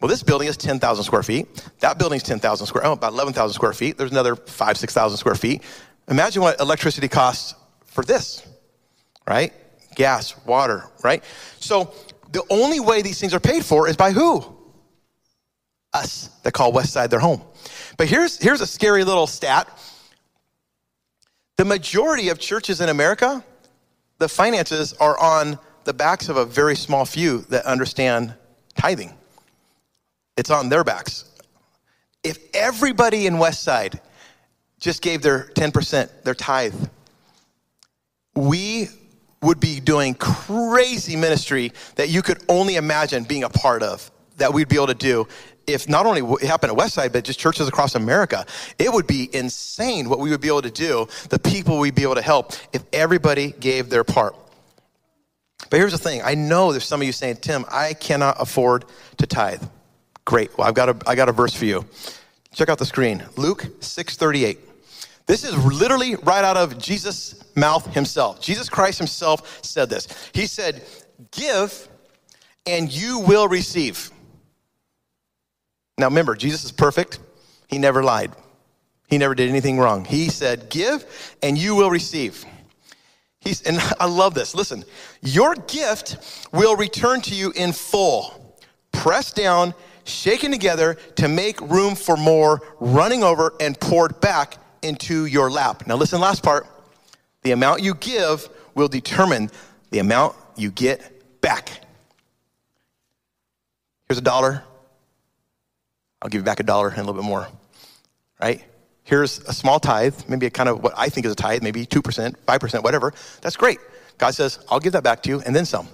[0.00, 1.48] Well, this building is 10,000 square feet.
[1.80, 3.96] That building is 10,000 square, oh, about 11,000 square feet.
[3.96, 5.62] There's another five, 6,000 square feet.
[6.08, 7.54] Imagine what electricity costs
[7.86, 8.46] for this,
[9.26, 9.52] right?
[9.94, 11.24] Gas, water, right?
[11.60, 11.92] So
[12.32, 14.44] the only way these things are paid for is by who?
[15.94, 17.42] Us that call West Side their home.
[17.96, 19.66] But here's, here's a scary little stat.
[21.56, 23.42] The majority of churches in America,
[24.18, 28.34] the finances are on the backs of a very small few that understand
[28.74, 29.14] tithing.
[30.36, 31.24] It's on their backs.
[32.22, 34.00] If everybody in Westside
[34.78, 36.74] just gave their 10%, their tithe,
[38.34, 38.88] we
[39.42, 44.52] would be doing crazy ministry that you could only imagine being a part of, that
[44.52, 45.26] we'd be able to do
[45.66, 48.46] if not only it happened at Westside, but just churches across America.
[48.78, 52.02] It would be insane what we would be able to do, the people we'd be
[52.02, 54.36] able to help, if everybody gave their part.
[55.70, 58.84] But here's the thing I know there's some of you saying, Tim, I cannot afford
[59.16, 59.62] to tithe.
[60.26, 60.56] Great.
[60.58, 61.86] Well, I've got a, I got a verse for you.
[62.52, 64.58] Check out the screen Luke 638.
[65.26, 68.40] This is literally right out of Jesus' mouth himself.
[68.40, 70.08] Jesus Christ himself said this.
[70.34, 70.82] He said,
[71.30, 71.88] Give
[72.66, 74.10] and you will receive.
[75.98, 77.20] Now remember, Jesus is perfect.
[77.68, 78.32] He never lied.
[79.08, 80.04] He never did anything wrong.
[80.04, 81.04] He said, Give
[81.42, 82.44] and you will receive.
[83.40, 84.54] He's, and I love this.
[84.56, 84.84] Listen,
[85.22, 88.56] your gift will return to you in full,
[88.92, 89.74] pressed down,
[90.06, 95.86] shaken together to make room for more, running over and poured back into your lap.
[95.86, 96.66] Now, listen, last part.
[97.42, 99.50] The amount you give will determine
[99.90, 101.70] the amount you get back.
[104.08, 104.62] Here's a dollar.
[106.22, 107.46] I'll give you back a dollar and a little bit more,
[108.40, 108.64] right?
[109.04, 111.86] Here's a small tithe, maybe a kind of what I think is a tithe, maybe
[111.86, 113.12] 2%, 5%, whatever.
[113.42, 113.78] That's great.
[114.18, 115.88] God says, I'll give that back to you and then some.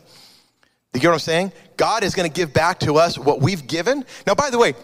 [0.95, 1.53] You get what I'm saying?
[1.77, 4.05] God is going to give back to us what we've given.
[4.27, 4.75] Now, by the way,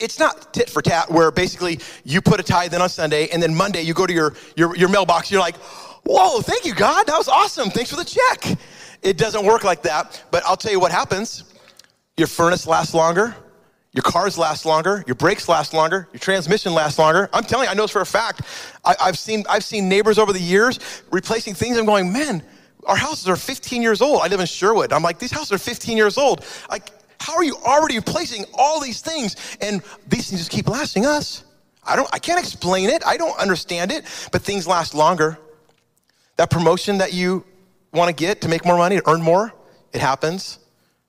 [0.00, 3.40] it's not tit for tat where basically you put a tithe in on Sunday and
[3.40, 5.56] then Monday you go to your, your, your mailbox, you're like,
[6.04, 7.06] whoa, thank you, God.
[7.06, 7.70] That was awesome.
[7.70, 8.58] Thanks for the check.
[9.02, 10.24] It doesn't work like that.
[10.32, 11.44] But I'll tell you what happens.
[12.16, 13.36] Your furnace lasts longer.
[13.92, 15.04] Your cars last longer.
[15.06, 16.08] Your brakes last longer.
[16.12, 17.28] Your transmission lasts longer.
[17.32, 18.42] I'm telling you, I know this for a fact.
[18.84, 20.78] I, have seen, I've seen neighbors over the years
[21.10, 21.76] replacing things.
[21.76, 22.42] I'm going, man,
[22.86, 24.22] our houses are 15 years old.
[24.22, 24.92] I live in Sherwood.
[24.92, 26.44] I'm like, these houses are 15 years old.
[26.70, 26.90] Like,
[27.20, 29.56] how are you already replacing all these things?
[29.60, 31.44] And these things just keep lasting us.
[31.84, 33.02] I don't I can't explain it.
[33.06, 35.38] I don't understand it, but things last longer.
[36.36, 37.44] That promotion that you
[37.92, 39.52] want to get to make more money, to earn more,
[39.92, 40.58] it happens,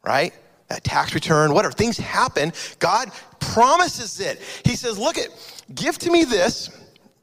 [0.03, 0.33] right?
[0.67, 2.51] That tax return, whatever, things happen.
[2.79, 4.41] God promises it.
[4.65, 5.29] He says, Look it,
[5.73, 6.69] give to me this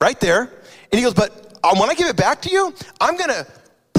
[0.01, 0.43] right there.
[0.93, 3.47] And he goes, But uh, when I give it back to you, I'm gonna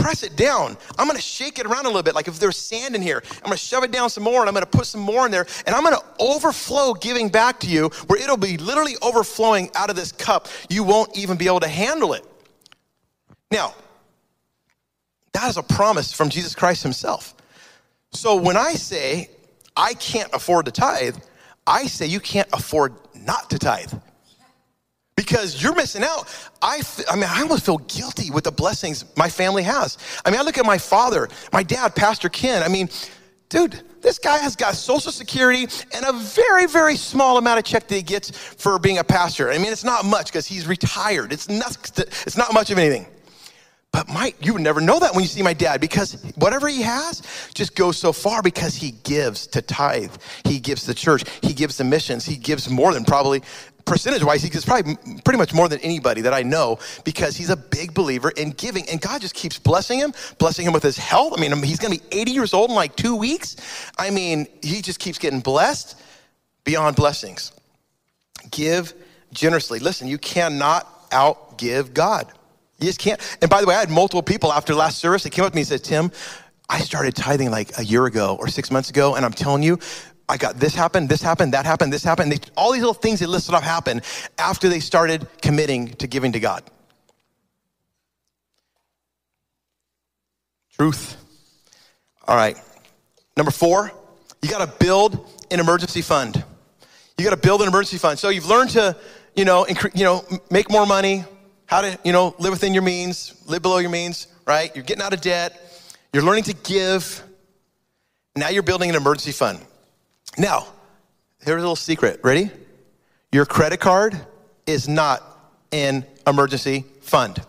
[0.02, 0.78] press it down.
[0.98, 2.16] I'm gonna shake it around a little bit.
[2.16, 4.54] Like if there's sand in here, I'm gonna shove it down some more and I'm
[4.54, 8.22] gonna put some more in there and I'm gonna overflow giving back to you where
[8.22, 10.48] it'll be literally overflowing out of this cup.
[10.70, 12.26] You won't even be able to handle it.
[13.52, 13.76] Now,
[15.34, 17.36] that is a promise from Jesus Christ himself.
[18.12, 19.30] So when I say
[19.78, 21.18] I can't afford to tithe,
[21.66, 23.94] I say you can't afford not to tithe
[25.26, 26.28] because you're missing out.
[26.62, 29.98] I, I mean, I almost feel guilty with the blessings my family has.
[30.26, 32.64] I mean, I look at my father, my dad, Pastor Ken.
[32.64, 32.90] I mean,
[33.50, 37.88] dude, this guy has got Social Security and a very, very small amount of check
[37.88, 39.52] that he gets for being a pastor.
[39.52, 41.32] I mean, it's not much because he's retired.
[41.32, 43.06] It's not, it's not much of anything.
[43.92, 46.82] But Mike, you would never know that when you see my dad because whatever he
[46.82, 47.22] has
[47.54, 50.16] just goes so far because he gives to tithe.
[50.46, 51.26] He gives to church.
[51.42, 52.26] He gives to missions.
[52.26, 53.42] He gives more than probably
[53.86, 57.50] percentage wise, he gives probably pretty much more than anybody that I know because he's
[57.50, 58.88] a big believer in giving.
[58.90, 61.34] And God just keeps blessing him, blessing him with his health.
[61.38, 63.56] I mean, he's going to be 80 years old in like two weeks.
[63.98, 66.00] I mean, he just keeps getting blessed
[66.64, 67.52] beyond blessings.
[68.50, 68.94] Give
[69.34, 69.80] generously.
[69.80, 72.32] Listen, you cannot outgive God.
[72.80, 73.20] You just can't.
[73.42, 75.56] And by the way, I had multiple people after last service that came up to
[75.56, 76.12] me and said, Tim,
[76.68, 79.78] I started tithing like a year ago or six months ago, and I'm telling you,
[80.32, 82.32] I got this happened, this happened, that happened, this happened.
[82.32, 84.02] They, all these little things they listed off happened
[84.38, 86.64] after they started committing to giving to God.
[90.78, 91.18] Truth.
[92.30, 92.56] All right.
[93.36, 93.92] Number four,
[94.42, 96.42] you got to build an emergency fund.
[97.18, 98.18] You got to build an emergency fund.
[98.18, 98.96] So you've learned to,
[99.36, 101.26] you know, incre- you know, make more money,
[101.66, 104.74] how to, you know, live within your means, live below your means, right?
[104.74, 105.60] You're getting out of debt.
[106.14, 107.22] You're learning to give.
[108.38, 109.60] Now you're building an emergency fund.
[110.38, 110.68] Now,
[111.44, 112.20] here's a little secret.
[112.24, 112.50] Ready?
[113.32, 114.20] Your credit card
[114.66, 115.24] is not
[115.72, 117.42] an emergency fund.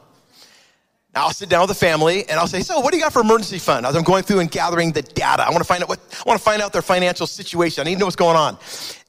[1.14, 3.12] Now I'll sit down with the family and I'll say, "So, what do you got
[3.12, 5.82] for emergency fund?" As I'm going through and gathering the data, I want to find
[5.82, 7.82] out what I want to find out their financial situation.
[7.82, 8.56] I need to know what's going on.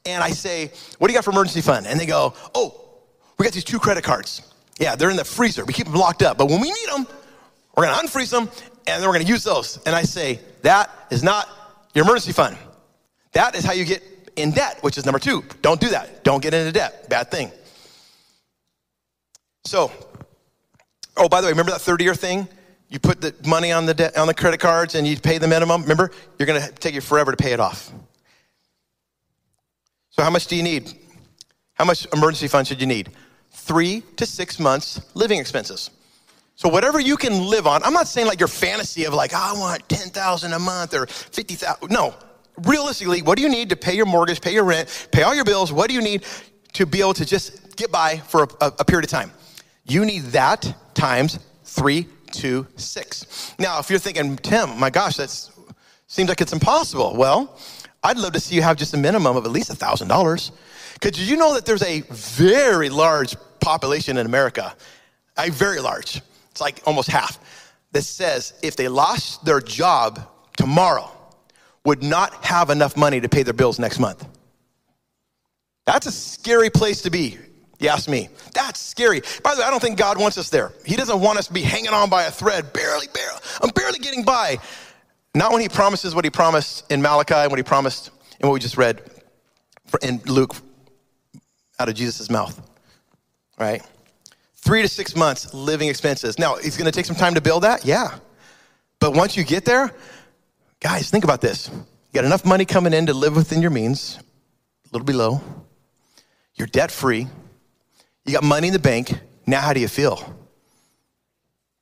[0.04, 2.74] And I say, "What do you got for emergency fund?" And they go, "Oh,
[3.38, 4.42] we got these two credit cards.
[4.78, 5.64] Yeah, they're in the freezer.
[5.64, 7.06] We keep them locked up, but when we need them,
[7.74, 8.50] we're going to unfreeze them
[8.86, 11.48] and then we're going to use those." And I say, "That is not
[11.94, 12.58] your emergency fund.
[13.34, 14.02] That is how you get
[14.36, 15.44] in debt, which is number two.
[15.62, 16.24] Don't do that.
[16.24, 17.08] Don't get into debt.
[17.08, 17.52] Bad thing.
[19.64, 19.92] So,
[21.16, 22.48] oh, by the way, remember that 30 year thing?
[22.88, 25.48] You put the money on the, de- on the credit cards and you pay the
[25.48, 25.82] minimum.
[25.82, 26.10] Remember?
[26.38, 27.92] You're going to take you forever to pay it off.
[30.10, 30.92] So, how much do you need?
[31.74, 33.10] How much emergency fund should you need?
[33.54, 35.90] three to six months living expenses.
[36.56, 39.54] So whatever you can live on, I'm not saying like your fantasy of like, oh,
[39.56, 41.90] I want 10,000 a month or 50,000.
[41.90, 42.14] No,
[42.62, 45.44] realistically, what do you need to pay your mortgage, pay your rent, pay all your
[45.44, 45.72] bills?
[45.72, 46.24] What do you need
[46.74, 49.30] to be able to just get by for a, a period of time?
[49.84, 53.54] You need that times three, two, six.
[53.58, 55.30] Now, if you're thinking, Tim, my gosh, that
[56.06, 57.14] seems like it's impossible.
[57.16, 57.58] Well,
[58.02, 60.50] I'd love to see you have just a minimum of at least $1,000.
[60.94, 64.74] Because you know that there's a very large population in America,
[65.36, 67.38] a very large, it's like almost half,
[67.92, 70.20] that says if they lost their job
[70.56, 71.10] tomorrow,
[71.84, 74.26] would not have enough money to pay their bills next month.
[75.84, 77.38] That's a scary place to be,
[77.78, 78.28] you ask me.
[78.54, 79.20] That's scary.
[79.42, 80.72] By the way, I don't think God wants us there.
[80.86, 83.38] He doesn't want us to be hanging on by a thread, barely, barely.
[83.62, 84.58] I'm barely getting by.
[85.34, 88.54] Not when He promises what He promised in Malachi and what He promised in what
[88.54, 89.02] we just read
[90.02, 90.56] in Luke
[91.78, 92.60] out of Jesus' mouth,
[93.58, 93.82] right?
[94.56, 96.38] Three to six months living expenses.
[96.38, 98.18] Now, it's gonna take some time to build that, yeah.
[99.00, 99.92] But once you get there,
[100.84, 101.70] guys, think about this.
[101.70, 105.40] You got enough money coming in to live within your means, a little below.
[106.56, 107.26] You're debt free.
[108.26, 109.18] You got money in the bank.
[109.46, 110.16] Now, how do you feel?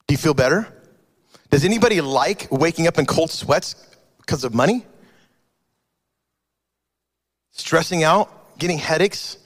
[0.07, 0.69] Do you feel better?
[1.51, 3.75] Does anybody like waking up in cold sweats
[4.19, 4.87] because of money?
[7.51, 9.37] Stressing out, getting headaches,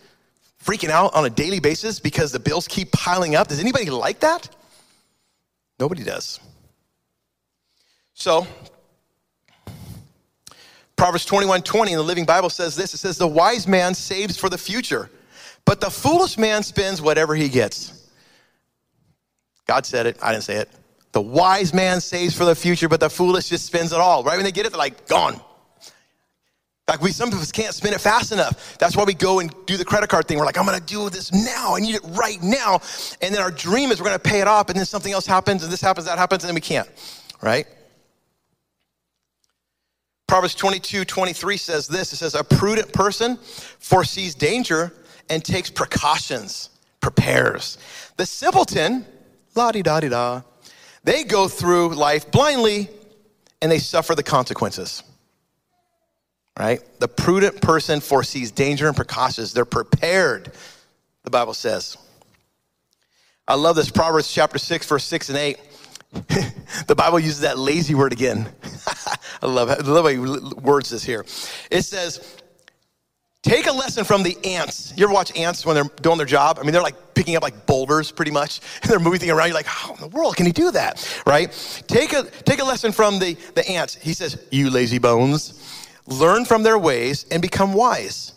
[0.62, 3.48] freaking out on a daily basis because the bills keep piling up?
[3.48, 4.54] Does anybody like that?
[5.80, 6.40] Nobody does.
[8.12, 8.46] So,
[10.96, 14.36] Proverbs 21 20 in the Living Bible says this it says, The wise man saves
[14.36, 15.10] for the future,
[15.64, 18.10] but the foolish man spends whatever he gets.
[19.66, 20.70] God said it, I didn't say it.
[21.12, 24.22] The wise man saves for the future, but the foolish just spends it all.
[24.22, 25.40] Right when they get it, they're like, gone.
[26.88, 28.78] Like we, some of us can't spend it fast enough.
[28.78, 30.38] That's why we go and do the credit card thing.
[30.38, 31.74] We're like, I'm gonna do this now.
[31.74, 32.80] I need it right now.
[33.20, 35.64] And then our dream is we're gonna pay it off, and then something else happens,
[35.64, 36.88] and this happens, that happens, and then we can't,
[37.42, 37.66] right?
[40.26, 43.36] Proverbs 22, 23 says this it says, A prudent person
[43.78, 44.92] foresees danger
[45.30, 47.78] and takes precautions, prepares.
[48.16, 49.06] The simpleton,
[49.54, 50.42] la di da di da,
[51.04, 52.90] they go through life blindly
[53.62, 55.02] and they suffer the consequences.
[56.58, 56.80] Right?
[57.00, 59.52] The prudent person foresees danger and precautions.
[59.52, 60.52] They're prepared,
[61.22, 61.96] the Bible says.
[63.46, 65.58] I love this Proverbs chapter 6, verse 6 and 8.
[66.86, 68.48] the Bible uses that lazy word again.
[69.42, 71.24] I love love how he words this here.
[71.70, 72.36] It says,
[73.46, 74.92] Take a lesson from the ants.
[74.96, 76.58] You ever watch ants when they're doing their job?
[76.58, 79.46] I mean, they're like picking up like boulders pretty much, and they're moving things around.
[79.46, 81.22] You're like, how in the world can he do that?
[81.24, 81.52] Right?
[81.86, 83.94] Take a take a lesson from the, the ants.
[83.94, 85.62] He says, You lazy bones,
[86.06, 88.32] learn from their ways and become wise.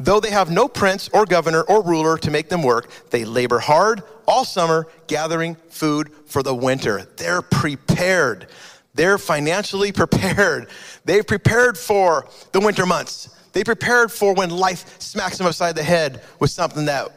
[0.00, 3.58] Though they have no prince or governor or ruler to make them work, they labor
[3.58, 7.08] hard all summer gathering food for the winter.
[7.16, 8.46] They're prepared.
[8.94, 10.68] They're financially prepared.
[11.04, 13.34] They've prepared for the winter months.
[13.52, 17.08] They prepared for when life smacks them upside the head with something that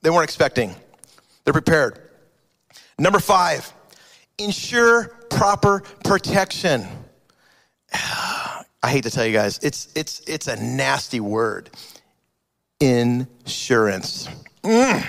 [0.00, 0.74] they weren't expecting.
[1.44, 2.00] They're prepared.
[2.98, 3.70] Number five,
[4.38, 6.86] ensure proper protection.
[7.92, 11.70] I hate to tell you guys, it's, it's, it's a nasty word.
[12.80, 14.28] Insurance.
[14.62, 15.06] Mm,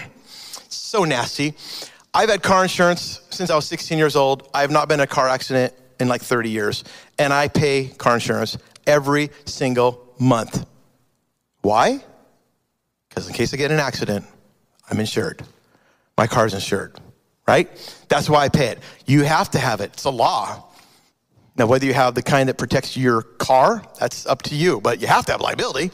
[0.70, 1.54] so nasty.
[2.14, 4.50] I've had car insurance since I was 16 years old.
[4.54, 6.84] I have not been in a car accident in like 30 years,
[7.20, 10.66] and I pay car insurance every single month.
[11.62, 12.04] Why?
[13.10, 14.26] Because in case I get in an accident,
[14.90, 15.44] I'm insured.
[16.18, 17.00] My car's insured,
[17.48, 17.70] right?
[18.10, 18.80] That's why I pay it.
[19.06, 20.64] You have to have it, it's a law.
[21.58, 25.02] Now, whether you have the kind that protects your car, that's up to you, but
[25.02, 25.92] you have to have liability,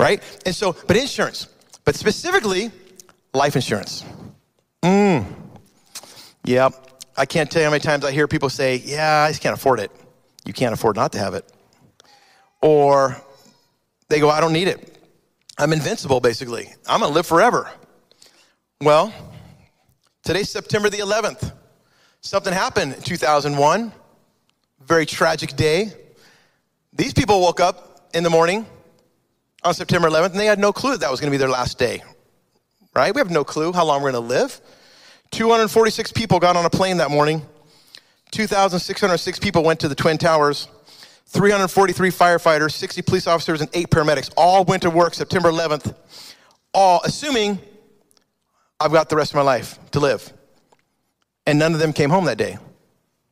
[0.00, 0.22] right?
[0.46, 1.48] And so, but insurance,
[1.84, 2.70] but specifically
[3.34, 4.04] life insurance.
[4.82, 5.26] Mm.
[6.44, 6.72] Yep.
[7.16, 9.54] I can't tell you how many times I hear people say, Yeah, I just can't
[9.54, 9.90] afford it.
[10.44, 11.44] You can't afford not to have it.
[12.62, 13.16] Or
[14.08, 14.98] they go, I don't need it.
[15.58, 16.72] I'm invincible, basically.
[16.86, 17.70] I'm going to live forever.
[18.80, 19.12] Well,
[20.24, 21.52] today's September the 11th.
[22.22, 23.92] Something happened in 2001
[24.90, 25.92] very tragic day.
[26.92, 28.66] These people woke up in the morning
[29.62, 31.48] on September 11th and they had no clue that, that was going to be their
[31.48, 32.02] last day,
[32.94, 33.14] right?
[33.14, 34.60] We have no clue how long we're going to live.
[35.32, 37.42] 246 people got on a plane that morning.
[38.32, 40.68] 2,606 people went to the Twin Towers.
[41.26, 45.94] 343 firefighters, 60 police officers, and eight paramedics all went to work September 11th,
[46.74, 47.60] all assuming
[48.80, 50.32] I've got the rest of my life to live.
[51.46, 52.58] And none of them came home that day.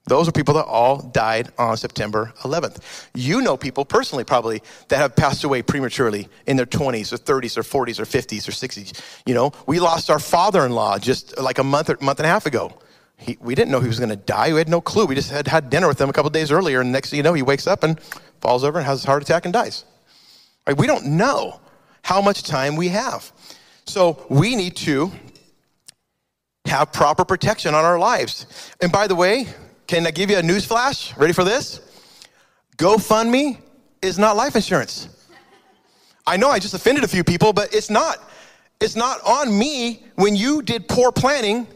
[0.09, 3.09] Those are people that all died on September 11th.
[3.15, 7.57] You know people personally, probably, that have passed away prematurely in their 20s or 30s
[7.57, 9.01] or 40s or 50s or 60s.
[9.27, 12.27] You know, we lost our father in law just like a month, or, month and
[12.27, 12.79] a half ago.
[13.19, 14.53] He, we didn't know he was going to die.
[14.53, 15.07] We had no clue.
[15.07, 17.23] We just had had dinner with him a couple days earlier, and next thing you
[17.23, 18.01] know, he wakes up and
[18.41, 19.85] falls over and has a heart attack and dies.
[20.67, 20.77] Right?
[20.77, 21.61] We don't know
[22.03, 23.33] how much time we have.
[23.87, 25.11] So we need to
[26.67, 28.47] have proper protection on our lives.
[28.81, 29.49] And by the way,
[29.89, 31.17] can I give you a news flash?
[31.17, 31.81] Ready for this?
[32.77, 33.59] GoFundMe
[34.03, 35.09] is not life insurance.
[36.27, 38.19] I know I just offended a few people, but it's not.
[38.81, 41.67] It's not on me when you did poor planning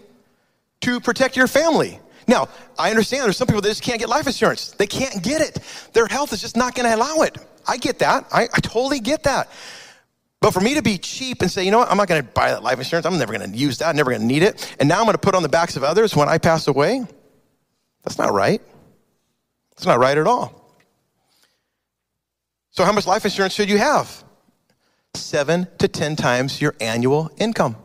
[0.82, 1.98] to protect your family.
[2.28, 2.48] Now,
[2.78, 4.70] I understand there's some people that just can't get life insurance.
[4.72, 5.58] They can't get it.
[5.92, 7.38] Their health is just not going to allow it.
[7.66, 8.26] I get that.
[8.30, 9.50] I, I, totally get that.
[10.40, 12.28] But for me to be cheap and say, you know what, I'm not going to
[12.28, 13.06] buy that life insurance.
[13.06, 13.88] I'm never going to use that.
[13.88, 14.76] I'm never going to need it.
[14.78, 17.04] And now I'm going to put on the backs of others when I pass away.
[18.02, 18.60] That's not right.
[19.70, 20.62] That's not right at all.
[22.70, 24.24] So, how much life insurance should you have?
[25.14, 27.76] Seven to 10 times your annual income.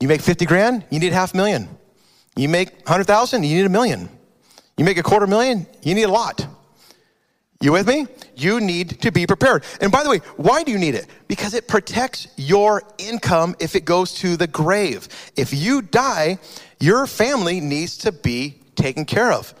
[0.00, 1.68] You make 50 grand, you need half a million.
[2.36, 4.08] You make 100,000, you need a million.
[4.76, 6.46] You make a quarter million, you need a lot.
[7.60, 8.06] You with me?
[8.36, 9.64] You need to be prepared.
[9.80, 11.06] And by the way, why do you need it?
[11.28, 15.08] Because it protects your income if it goes to the grave.
[15.36, 16.38] If you die,
[16.80, 19.54] your family needs to be taken care of.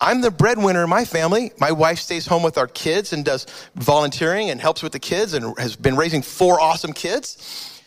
[0.00, 1.52] I'm the breadwinner in my family.
[1.60, 3.46] My wife stays home with our kids and does
[3.76, 7.82] volunteering and helps with the kids and has been raising four awesome kids.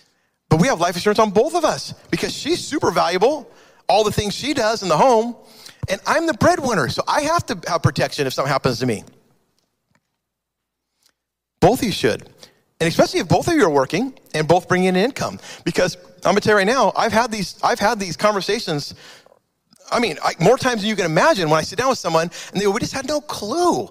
[0.48, 3.50] But we have life insurance on both of us because she's super valuable,
[3.90, 5.36] all the things she does in the home,
[5.90, 9.04] and I'm the breadwinner, so I have to have protection if something happens to me.
[11.64, 12.24] Both of you should.
[12.82, 15.40] And especially if both of you are working and both bring in income.
[15.64, 18.94] Because I'm gonna tell you right now, I've had these, I've had these conversations.
[19.90, 22.30] I mean, I, more times than you can imagine when I sit down with someone
[22.52, 23.88] and they go, we just had no clue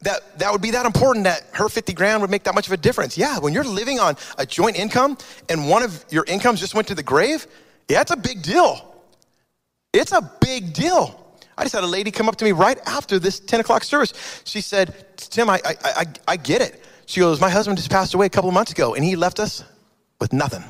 [0.00, 2.72] that that would be that important that her 50 grand would make that much of
[2.72, 3.16] a difference.
[3.16, 5.16] Yeah, when you're living on a joint income
[5.48, 7.46] and one of your incomes just went to the grave,
[7.88, 8.96] yeah, it's a big deal.
[9.92, 11.36] It's a big deal.
[11.56, 14.42] I just had a lady come up to me right after this 10 o'clock service.
[14.44, 16.82] She said, Tim, I, I, I, I get it.
[17.12, 19.38] She goes, My husband just passed away a couple of months ago and he left
[19.38, 19.62] us
[20.18, 20.64] with nothing.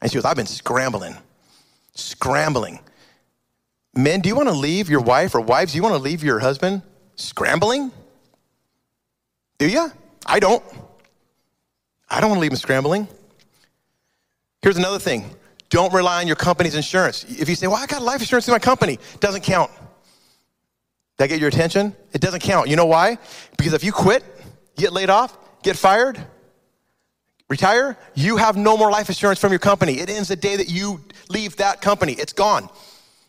[0.00, 1.16] And she goes, I've been scrambling,
[1.96, 2.78] scrambling.
[3.92, 6.22] Men, do you want to leave your wife or wives, do you want to leave
[6.22, 6.82] your husband
[7.16, 7.90] scrambling?
[9.58, 9.90] Do you?
[10.24, 10.62] I don't.
[12.08, 13.08] I don't want to leave him scrambling.
[14.62, 15.28] Here's another thing
[15.70, 17.24] don't rely on your company's insurance.
[17.24, 19.72] If you say, Well, I got life insurance in my company, it doesn't count.
[19.72, 19.84] Did
[21.16, 21.96] That get your attention?
[22.12, 22.68] It doesn't count.
[22.68, 23.18] You know why?
[23.56, 24.22] Because if you quit,
[24.76, 26.24] get laid off, get fired,
[27.48, 30.00] retire, you have no more life insurance from your company.
[30.00, 32.12] It ends the day that you leave that company.
[32.12, 32.68] It's gone.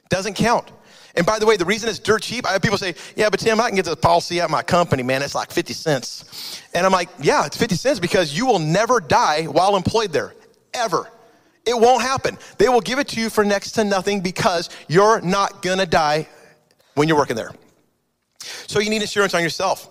[0.10, 0.72] Doesn't count.
[1.16, 3.40] And by the way, the reason it's dirt cheap, I have people say, yeah, but
[3.40, 5.22] Tim, I can get the policy at my company, man.
[5.22, 6.62] It's like 50 cents.
[6.74, 10.34] And I'm like, yeah, it's 50 cents because you will never die while employed there,
[10.74, 11.10] ever.
[11.66, 12.38] It won't happen.
[12.58, 16.28] They will give it to you for next to nothing because you're not gonna die
[16.96, 17.52] when you're working there.
[18.40, 19.90] So you need insurance on yourself.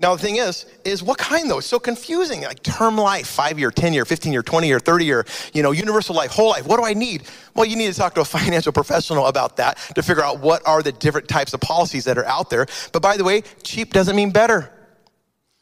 [0.00, 1.58] Now, the thing is, is what kind though?
[1.58, 2.42] It's so confusing.
[2.42, 5.72] Like term life, five year, 10 year, 15 year, 20 year, 30 year, you know,
[5.72, 6.66] universal life, whole life.
[6.66, 7.24] What do I need?
[7.56, 10.64] Well, you need to talk to a financial professional about that to figure out what
[10.66, 12.66] are the different types of policies that are out there.
[12.92, 14.72] But by the way, cheap doesn't mean better.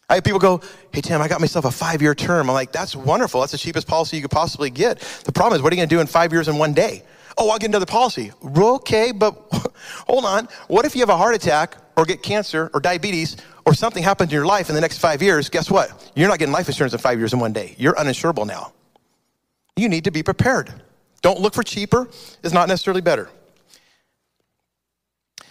[0.09, 0.61] I have people go,
[0.93, 2.51] Hey, Tim, I got myself a five year term.
[2.51, 3.41] I'm like, That's wonderful.
[3.41, 5.01] That's the cheapest policy you could possibly get.
[5.24, 7.05] The problem is, what are you going to do in five years in one day?
[7.39, 8.32] Oh, I'll get another policy.
[8.43, 9.34] Okay, but
[10.09, 10.49] hold on.
[10.68, 14.30] What if you have a heart attack or get cancer or diabetes or something happens
[14.30, 16.11] in your life in the next five years, guess what?
[16.14, 17.74] You're not getting life insurance in five years in one day.
[17.78, 18.72] You're uninsurable now.
[19.76, 20.72] You need to be prepared.
[21.20, 22.09] Don't look for cheaper,
[22.43, 23.28] it's not necessarily better.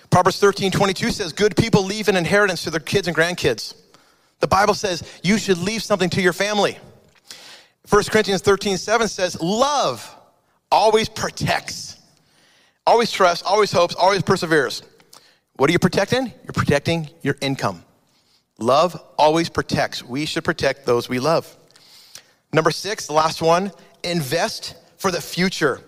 [0.10, 3.76] Proverbs 13, 22 says, Good people leave an inheritance to their kids and grandkids.
[4.40, 6.78] The Bible says you should leave something to your family.
[7.90, 10.16] 1 Corinthians 13, 7 says, Love
[10.72, 11.98] always protects,
[12.86, 14.84] always trusts, always hopes, always perseveres.
[15.58, 16.34] What are you protecting?
[16.44, 17.84] You're protecting your income.
[18.58, 20.04] Love always protects.
[20.04, 21.56] We should protect those we love.
[22.54, 23.72] Number six, the last one,
[24.04, 25.82] invest for the future.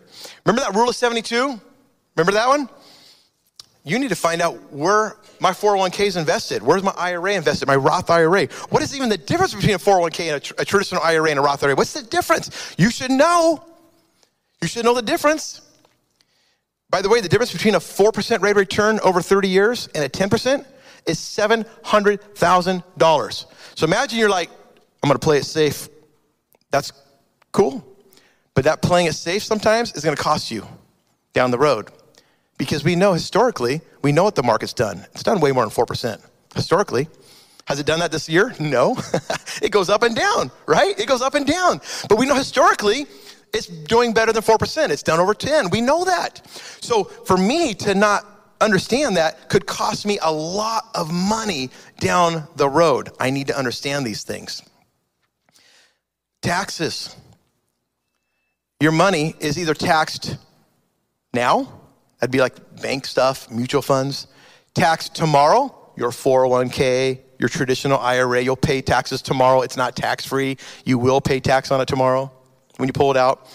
[0.45, 1.59] Remember that rule of 72?
[2.15, 2.69] Remember that one?
[3.83, 6.61] You need to find out where my 401k is invested.
[6.61, 8.47] Where's my IRA invested, my Roth IRA?
[8.69, 11.39] What is even the difference between a 401k and a, tr- a traditional IRA and
[11.39, 11.75] a Roth IRA?
[11.75, 12.75] What's the difference?
[12.77, 13.63] You should know.
[14.61, 15.61] You should know the difference.
[16.89, 20.03] By the way, the difference between a 4% rate of return over 30 years and
[20.03, 20.65] a 10%
[21.05, 23.45] is $700,000.
[23.75, 24.49] So imagine you're like,
[25.03, 25.89] I'm gonna play it safe.
[26.71, 26.91] That's
[27.51, 27.85] cool.
[28.53, 30.65] But that playing it safe sometimes is gonna cost you
[31.33, 31.91] down the road.
[32.57, 35.05] Because we know historically, we know what the market's done.
[35.13, 36.19] It's done way more than 4%
[36.55, 37.07] historically.
[37.65, 38.55] Has it done that this year?
[38.59, 38.97] No.
[39.61, 40.97] it goes up and down, right?
[40.97, 41.81] It goes up and down.
[42.07, 43.05] But we know historically
[43.53, 44.89] it's doing better than 4%.
[44.89, 45.69] It's done over 10.
[45.69, 46.45] We know that.
[46.81, 48.25] So for me to not
[48.61, 51.69] understand that could cost me a lot of money
[51.99, 53.09] down the road.
[53.19, 54.61] I need to understand these things.
[56.41, 57.15] Taxes.
[58.79, 60.37] Your money is either taxed
[61.33, 61.81] now,
[62.19, 64.27] that'd be like bank stuff, mutual funds,
[64.73, 69.61] taxed tomorrow, your 401k, your traditional IRA, you'll pay taxes tomorrow.
[69.61, 70.57] It's not tax free.
[70.85, 72.31] You will pay tax on it tomorrow
[72.77, 73.47] when you pull it out.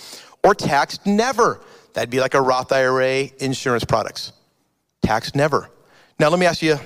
[0.45, 1.61] Or taxed never.
[1.95, 4.33] That'd be like a Roth IRA, insurance products.
[5.03, 5.71] Taxed never.
[6.19, 6.79] Now, let me ask you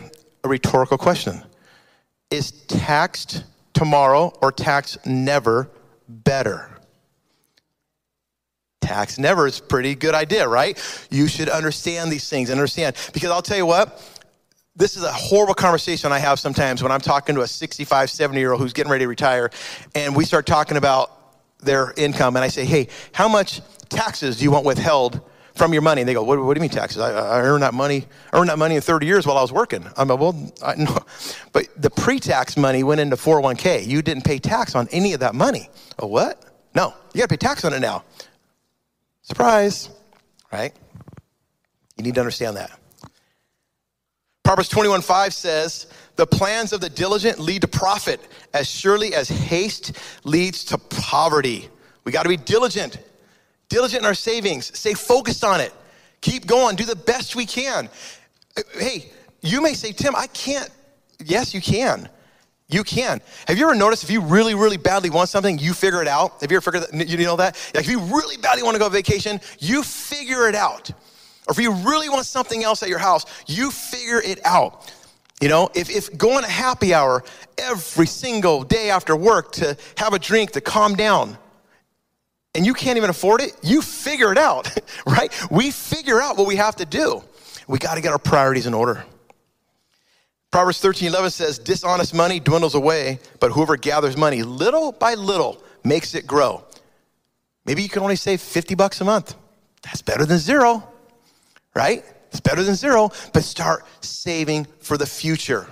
[0.45, 1.43] a rhetorical question
[2.31, 5.71] Is taxed tomorrow or taxed never
[6.09, 6.71] better?
[8.81, 10.81] Tax never is pretty good idea, right?
[11.11, 12.95] You should understand these things, understand.
[13.13, 14.01] Because I'll tell you what,
[14.77, 18.39] this is a horrible conversation I have sometimes when I'm talking to a 65, 70
[18.39, 19.51] year old who's getting ready to retire,
[19.95, 21.16] and we start talking about
[21.67, 25.21] their income, and I say, hey, how much taxes do you want withheld
[25.55, 26.03] from your money?
[26.03, 26.99] And they go, what, what do you mean taxes?
[26.99, 29.85] I, I earned that money, earned that money in 30 years while I was working.
[29.97, 30.99] I'm like, well, I, no.
[31.53, 33.87] But the pre-tax money went into 401k.
[33.87, 35.69] You didn't pay tax on any of that money.
[35.99, 36.43] Oh, what?
[36.75, 38.05] No, you got to pay tax on it now.
[39.23, 39.91] Surprise,
[40.53, 40.73] right?
[41.97, 42.71] You need to understand that.
[44.47, 48.21] Proverbs 21 5 says, The plans of the diligent lead to profit
[48.55, 51.69] as surely as haste leads to poverty.
[52.05, 52.97] We got to be diligent,
[53.69, 55.75] diligent in our savings, stay focused on it,
[56.21, 57.89] keep going, do the best we can.
[58.57, 60.71] Uh, hey, you may say, Tim, I can't.
[61.25, 62.09] Yes, you can.
[62.69, 63.21] You can.
[63.49, 66.41] Have you ever noticed if you really, really badly want something, you figure it out?
[66.41, 67.09] Have you ever figured that?
[67.09, 67.57] You know that?
[67.75, 70.93] Like if you really badly want to go on vacation, you figure it out.
[71.47, 74.93] Or if you really want something else at your house, you figure it out.
[75.41, 77.23] You know, if, if going to happy hour
[77.59, 81.37] every single day after work to have a drink to calm down,
[82.55, 84.71] and you can't even afford it, you figure it out,
[85.07, 85.31] right?
[85.51, 87.23] We figure out what we have to do.
[87.69, 89.05] We got to get our priorities in order.
[90.51, 95.63] Proverbs 13 11 says, Dishonest money dwindles away, but whoever gathers money little by little
[95.85, 96.65] makes it grow.
[97.67, 99.35] Maybe you can only save 50 bucks a month.
[99.83, 100.89] That's better than zero
[101.77, 102.03] right?
[102.31, 105.69] It's better than zero, but start saving for the future.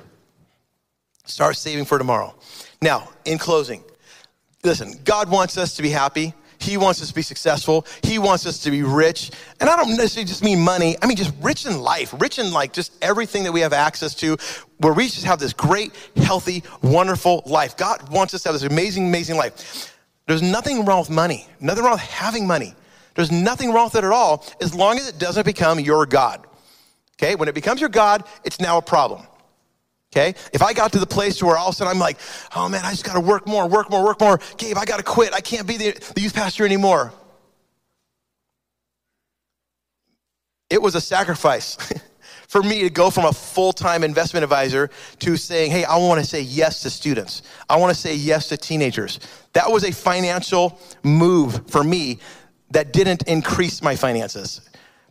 [1.25, 2.35] Start saving for tomorrow.
[2.83, 3.83] Now, in closing,
[4.63, 6.35] listen, God wants us to be happy.
[6.61, 7.87] He wants us to be successful.
[8.03, 9.31] He wants us to be rich.
[9.61, 10.97] And I don't necessarily just mean money.
[11.03, 14.15] I mean just rich in life, rich in like just everything that we have access
[14.17, 14.37] to,
[14.79, 17.77] where we just have this great, healthy, wonderful life.
[17.77, 19.95] God wants us to have this amazing, amazing life.
[20.27, 22.75] There's nothing wrong with money, nothing wrong with having money.
[23.15, 26.47] There's nothing wrong with it at all as long as it doesn't become your God.
[27.17, 27.35] Okay?
[27.35, 29.23] When it becomes your God, it's now a problem.
[30.13, 30.35] Okay?
[30.53, 32.19] If I got to the place where all of a sudden I'm like,
[32.55, 34.41] oh man, I just got to work more, work more, work more.
[34.57, 35.33] Gabe, I got to quit.
[35.33, 37.13] I can't be the, the youth pastor anymore.
[40.71, 41.77] It was a sacrifice
[42.49, 44.91] for me to go from a full time investment advisor
[45.21, 47.43] to saying, hey, I want to say yes to students.
[47.69, 49.21] I want to say yes to teenagers.
[49.53, 52.19] That was a financial move for me
[52.75, 54.61] that didn't increase my finances.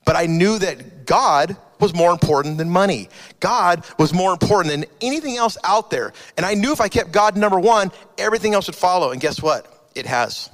[0.05, 3.09] But I knew that God was more important than money.
[3.39, 6.13] God was more important than anything else out there.
[6.37, 9.11] And I knew if I kept God number one, everything else would follow.
[9.11, 9.89] And guess what?
[9.95, 10.49] It has,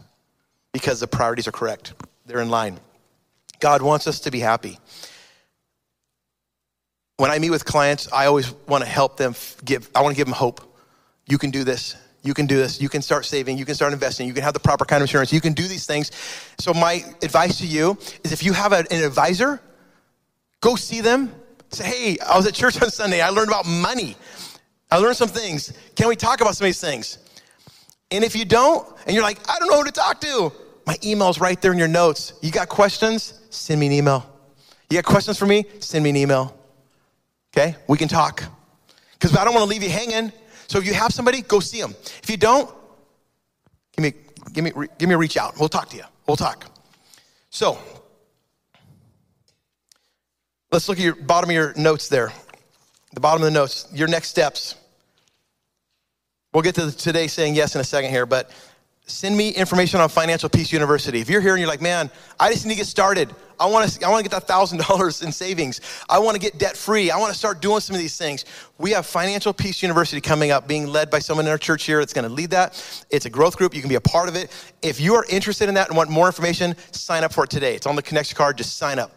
[0.72, 1.94] because the priorities are correct,
[2.26, 2.80] they're in line.
[3.60, 4.80] God wants us to be happy.
[7.18, 9.36] When I meet with clients, I always want to help them
[9.66, 10.62] give, I want to give them hope.
[11.28, 11.96] You can do this.
[12.22, 12.82] You can do this.
[12.82, 13.58] You can start saving.
[13.58, 14.28] You can start investing.
[14.28, 15.32] You can have the proper kind of insurance.
[15.32, 16.12] You can do these things.
[16.60, 19.62] So, my advice to you is if you have an advisor,
[20.62, 21.34] go see them.
[21.72, 23.22] Say, hey, I was at church on Sunday.
[23.22, 24.18] I learned about money.
[24.92, 25.72] I learned some things.
[25.96, 27.20] Can we talk about some of these things?
[28.12, 30.52] And if you don't, and you're like, I don't know who to talk to,
[30.88, 32.34] my email's right there in your notes.
[32.42, 33.40] You got questions?
[33.52, 34.28] Send me an email.
[34.90, 35.66] You got questions for me?
[35.80, 36.58] Send me an email.
[37.54, 37.76] Okay?
[37.88, 38.44] We can talk.
[39.14, 40.32] Because I don't want to leave you hanging.
[40.70, 41.96] So if you have somebody, go see them.
[42.22, 42.70] If you don't,
[43.98, 44.14] give me,
[44.54, 45.60] give me, give me a reach out.
[45.60, 46.04] We'll talk to you.
[46.28, 46.64] We'll talk.
[47.50, 47.80] So
[50.72, 52.32] let's look at your bottom of your notes there.
[53.14, 54.76] The bottom of the notes, your next steps.
[56.54, 58.52] We'll get to today saying yes in a second here, but
[59.10, 61.20] send me information on Financial Peace University.
[61.20, 63.34] If you're here and you're like, man, I just need to get started.
[63.60, 65.82] I want to, I want to get that thousand dollars in savings.
[66.08, 67.12] I want to get debt free.
[67.12, 68.46] I want to start doing some of these things.
[68.78, 72.00] We have Financial Peace University coming up, being led by someone in our church here
[72.00, 73.06] that's going to lead that.
[73.10, 73.74] It's a growth group.
[73.74, 74.52] You can be a part of it.
[74.82, 77.76] If you are interested in that and want more information, sign up for it today.
[77.76, 78.58] It's on the connection card.
[78.58, 79.12] Just sign up.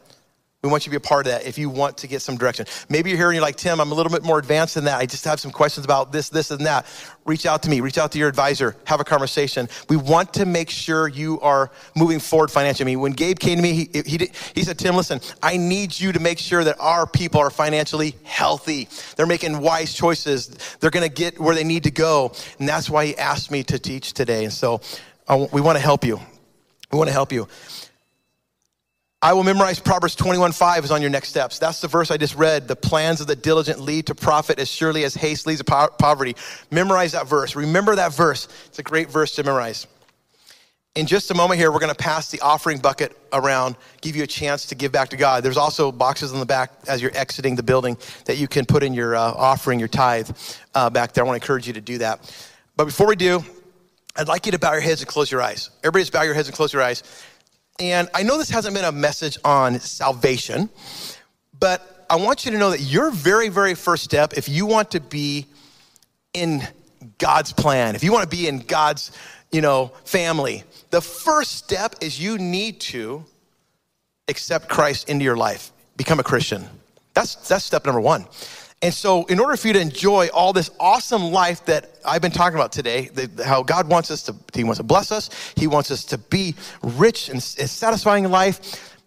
[0.63, 2.37] We want you to be a part of that if you want to get some
[2.37, 2.67] direction.
[2.89, 5.01] Maybe you're here and you're like, Tim, I'm a little bit more advanced than that.
[5.01, 6.87] I just have some questions about this, this, and that.
[7.25, 9.69] Reach out to me, reach out to your advisor, have a conversation.
[9.89, 12.93] We want to make sure you are moving forward financially.
[12.93, 15.99] I mean, when Gabe came to me, he, he, he said, Tim, listen, I need
[15.99, 18.89] you to make sure that our people are financially healthy.
[19.17, 20.77] They're making wise choices.
[20.79, 22.35] They're going to get where they need to go.
[22.61, 24.45] And that's why he asked me to teach today.
[24.45, 24.81] And so
[25.27, 26.21] uh, we want to help you.
[26.93, 27.49] We want to help you.
[29.25, 31.61] I will memorize Proverbs 21 5 is on your next steps.
[31.61, 32.66] That's the verse I just read.
[32.66, 36.35] The plans of the diligent lead to profit as surely as haste leads to poverty.
[36.73, 37.55] Memorize that verse.
[37.55, 38.49] Remember that verse.
[38.66, 39.87] It's a great verse to memorize.
[40.97, 44.25] In just a moment here, we're going to pass the offering bucket around, give you
[44.25, 45.45] a chance to give back to God.
[45.45, 47.97] There's also boxes in the back as you're exiting the building
[48.27, 50.31] that you can put in your uh, offering, your tithe
[50.75, 51.25] uh, back there.
[51.25, 52.20] I want to encourage you to do that.
[52.77, 53.43] But before we do,
[54.16, 55.70] I'd like you to bow your heads and close your eyes.
[55.79, 57.03] Everybody just bow your heads and close your eyes.
[57.79, 60.68] And I know this hasn't been a message on salvation,
[61.59, 64.91] but I want you to know that your very, very first step, if you want
[64.93, 65.47] to be
[66.35, 66.62] in
[67.18, 69.12] God's plan, if you want to be in God's,
[69.51, 73.25] you know, family, the first step is you need to
[74.29, 76.66] accept Christ into your life, become a Christian.
[77.14, 78.27] That's, that's step number one.
[78.83, 82.33] And so, in order for you to enjoy all this awesome life that I've been
[82.33, 85.68] talking about today, the, how God wants us to, He wants to bless us, He
[85.68, 88.99] wants us to be rich and, and satisfying in life,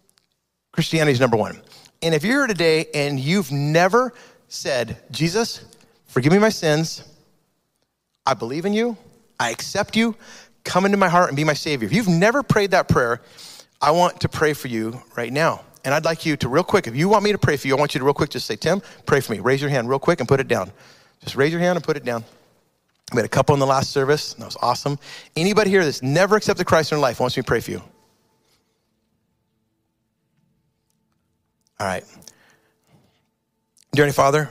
[0.72, 1.60] Christianity is number one.
[2.00, 4.14] And if you're here today and you've never
[4.48, 5.62] said, Jesus,
[6.06, 7.04] forgive me my sins,
[8.24, 8.96] I believe in you,
[9.38, 10.16] I accept you,
[10.64, 11.86] come into my heart and be my Savior.
[11.86, 13.20] If you've never prayed that prayer,
[13.80, 15.65] I want to pray for you right now.
[15.86, 17.76] And I'd like you to, real quick, if you want me to pray for you,
[17.76, 19.38] I want you to, real quick, just say, Tim, pray for me.
[19.38, 20.72] Raise your hand real quick and put it down.
[21.20, 22.24] Just raise your hand and put it down.
[23.12, 24.32] We had a couple in the last service.
[24.32, 24.98] and That was awesome.
[25.36, 27.82] Anybody here that's never accepted Christ in their life wants me to pray for you?
[31.78, 32.02] All right.
[33.92, 34.50] Dear Heavenly Father,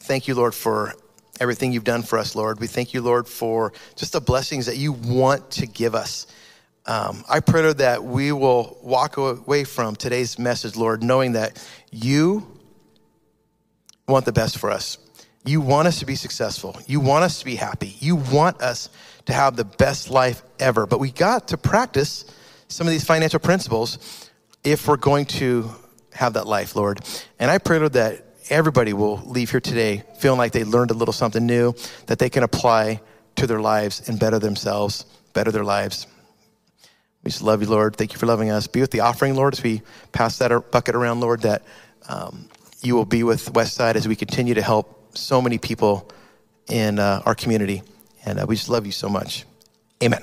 [0.00, 0.92] thank you, Lord, for
[1.40, 2.60] everything you've done for us, Lord.
[2.60, 6.26] We thank you, Lord, for just the blessings that you want to give us.
[6.86, 12.46] Um, I pray, that we will walk away from today's message, Lord, knowing that you
[14.06, 14.98] want the best for us.
[15.44, 16.76] You want us to be successful.
[16.86, 17.96] You want us to be happy.
[17.98, 18.88] You want us
[19.26, 20.86] to have the best life ever.
[20.86, 22.24] But we got to practice
[22.68, 24.30] some of these financial principles
[24.62, 25.70] if we're going to
[26.12, 27.00] have that life, Lord.
[27.38, 30.94] And I pray, Lord, that everybody will leave here today feeling like they learned a
[30.94, 31.74] little something new
[32.06, 33.00] that they can apply
[33.36, 36.06] to their lives and better themselves, better their lives.
[37.26, 37.96] We just love you, Lord.
[37.96, 38.68] Thank you for loving us.
[38.68, 41.64] Be with the offering, Lord, as we pass that bucket around, Lord, that
[42.08, 42.48] um,
[42.82, 46.08] you will be with Westside as we continue to help so many people
[46.68, 47.82] in uh, our community.
[48.24, 49.44] And uh, we just love you so much.
[50.00, 50.22] Amen.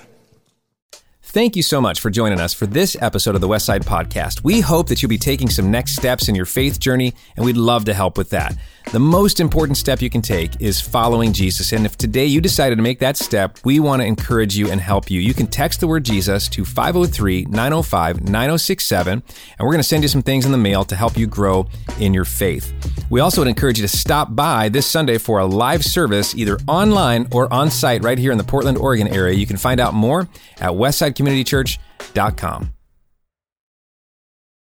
[1.34, 4.44] Thank you so much for joining us for this episode of the Westside Podcast.
[4.44, 7.58] We hope that you'll be taking some next steps in your faith journey, and we'd
[7.58, 8.56] love to help with that.
[8.92, 11.72] The most important step you can take is following Jesus.
[11.72, 14.80] And if today you decided to make that step, we want to encourage you and
[14.80, 15.22] help you.
[15.22, 19.24] You can text the word Jesus to 503 905 9067, and
[19.60, 21.68] we're going to send you some things in the mail to help you grow
[22.00, 22.72] in your faith.
[23.10, 26.60] We also would encourage you to stop by this Sunday for a live service, either
[26.68, 29.34] online or on site right here in the Portland, Oregon area.
[29.34, 30.28] You can find out more
[30.60, 30.76] at
[31.24, 32.73] westsidecommunitychurch.com.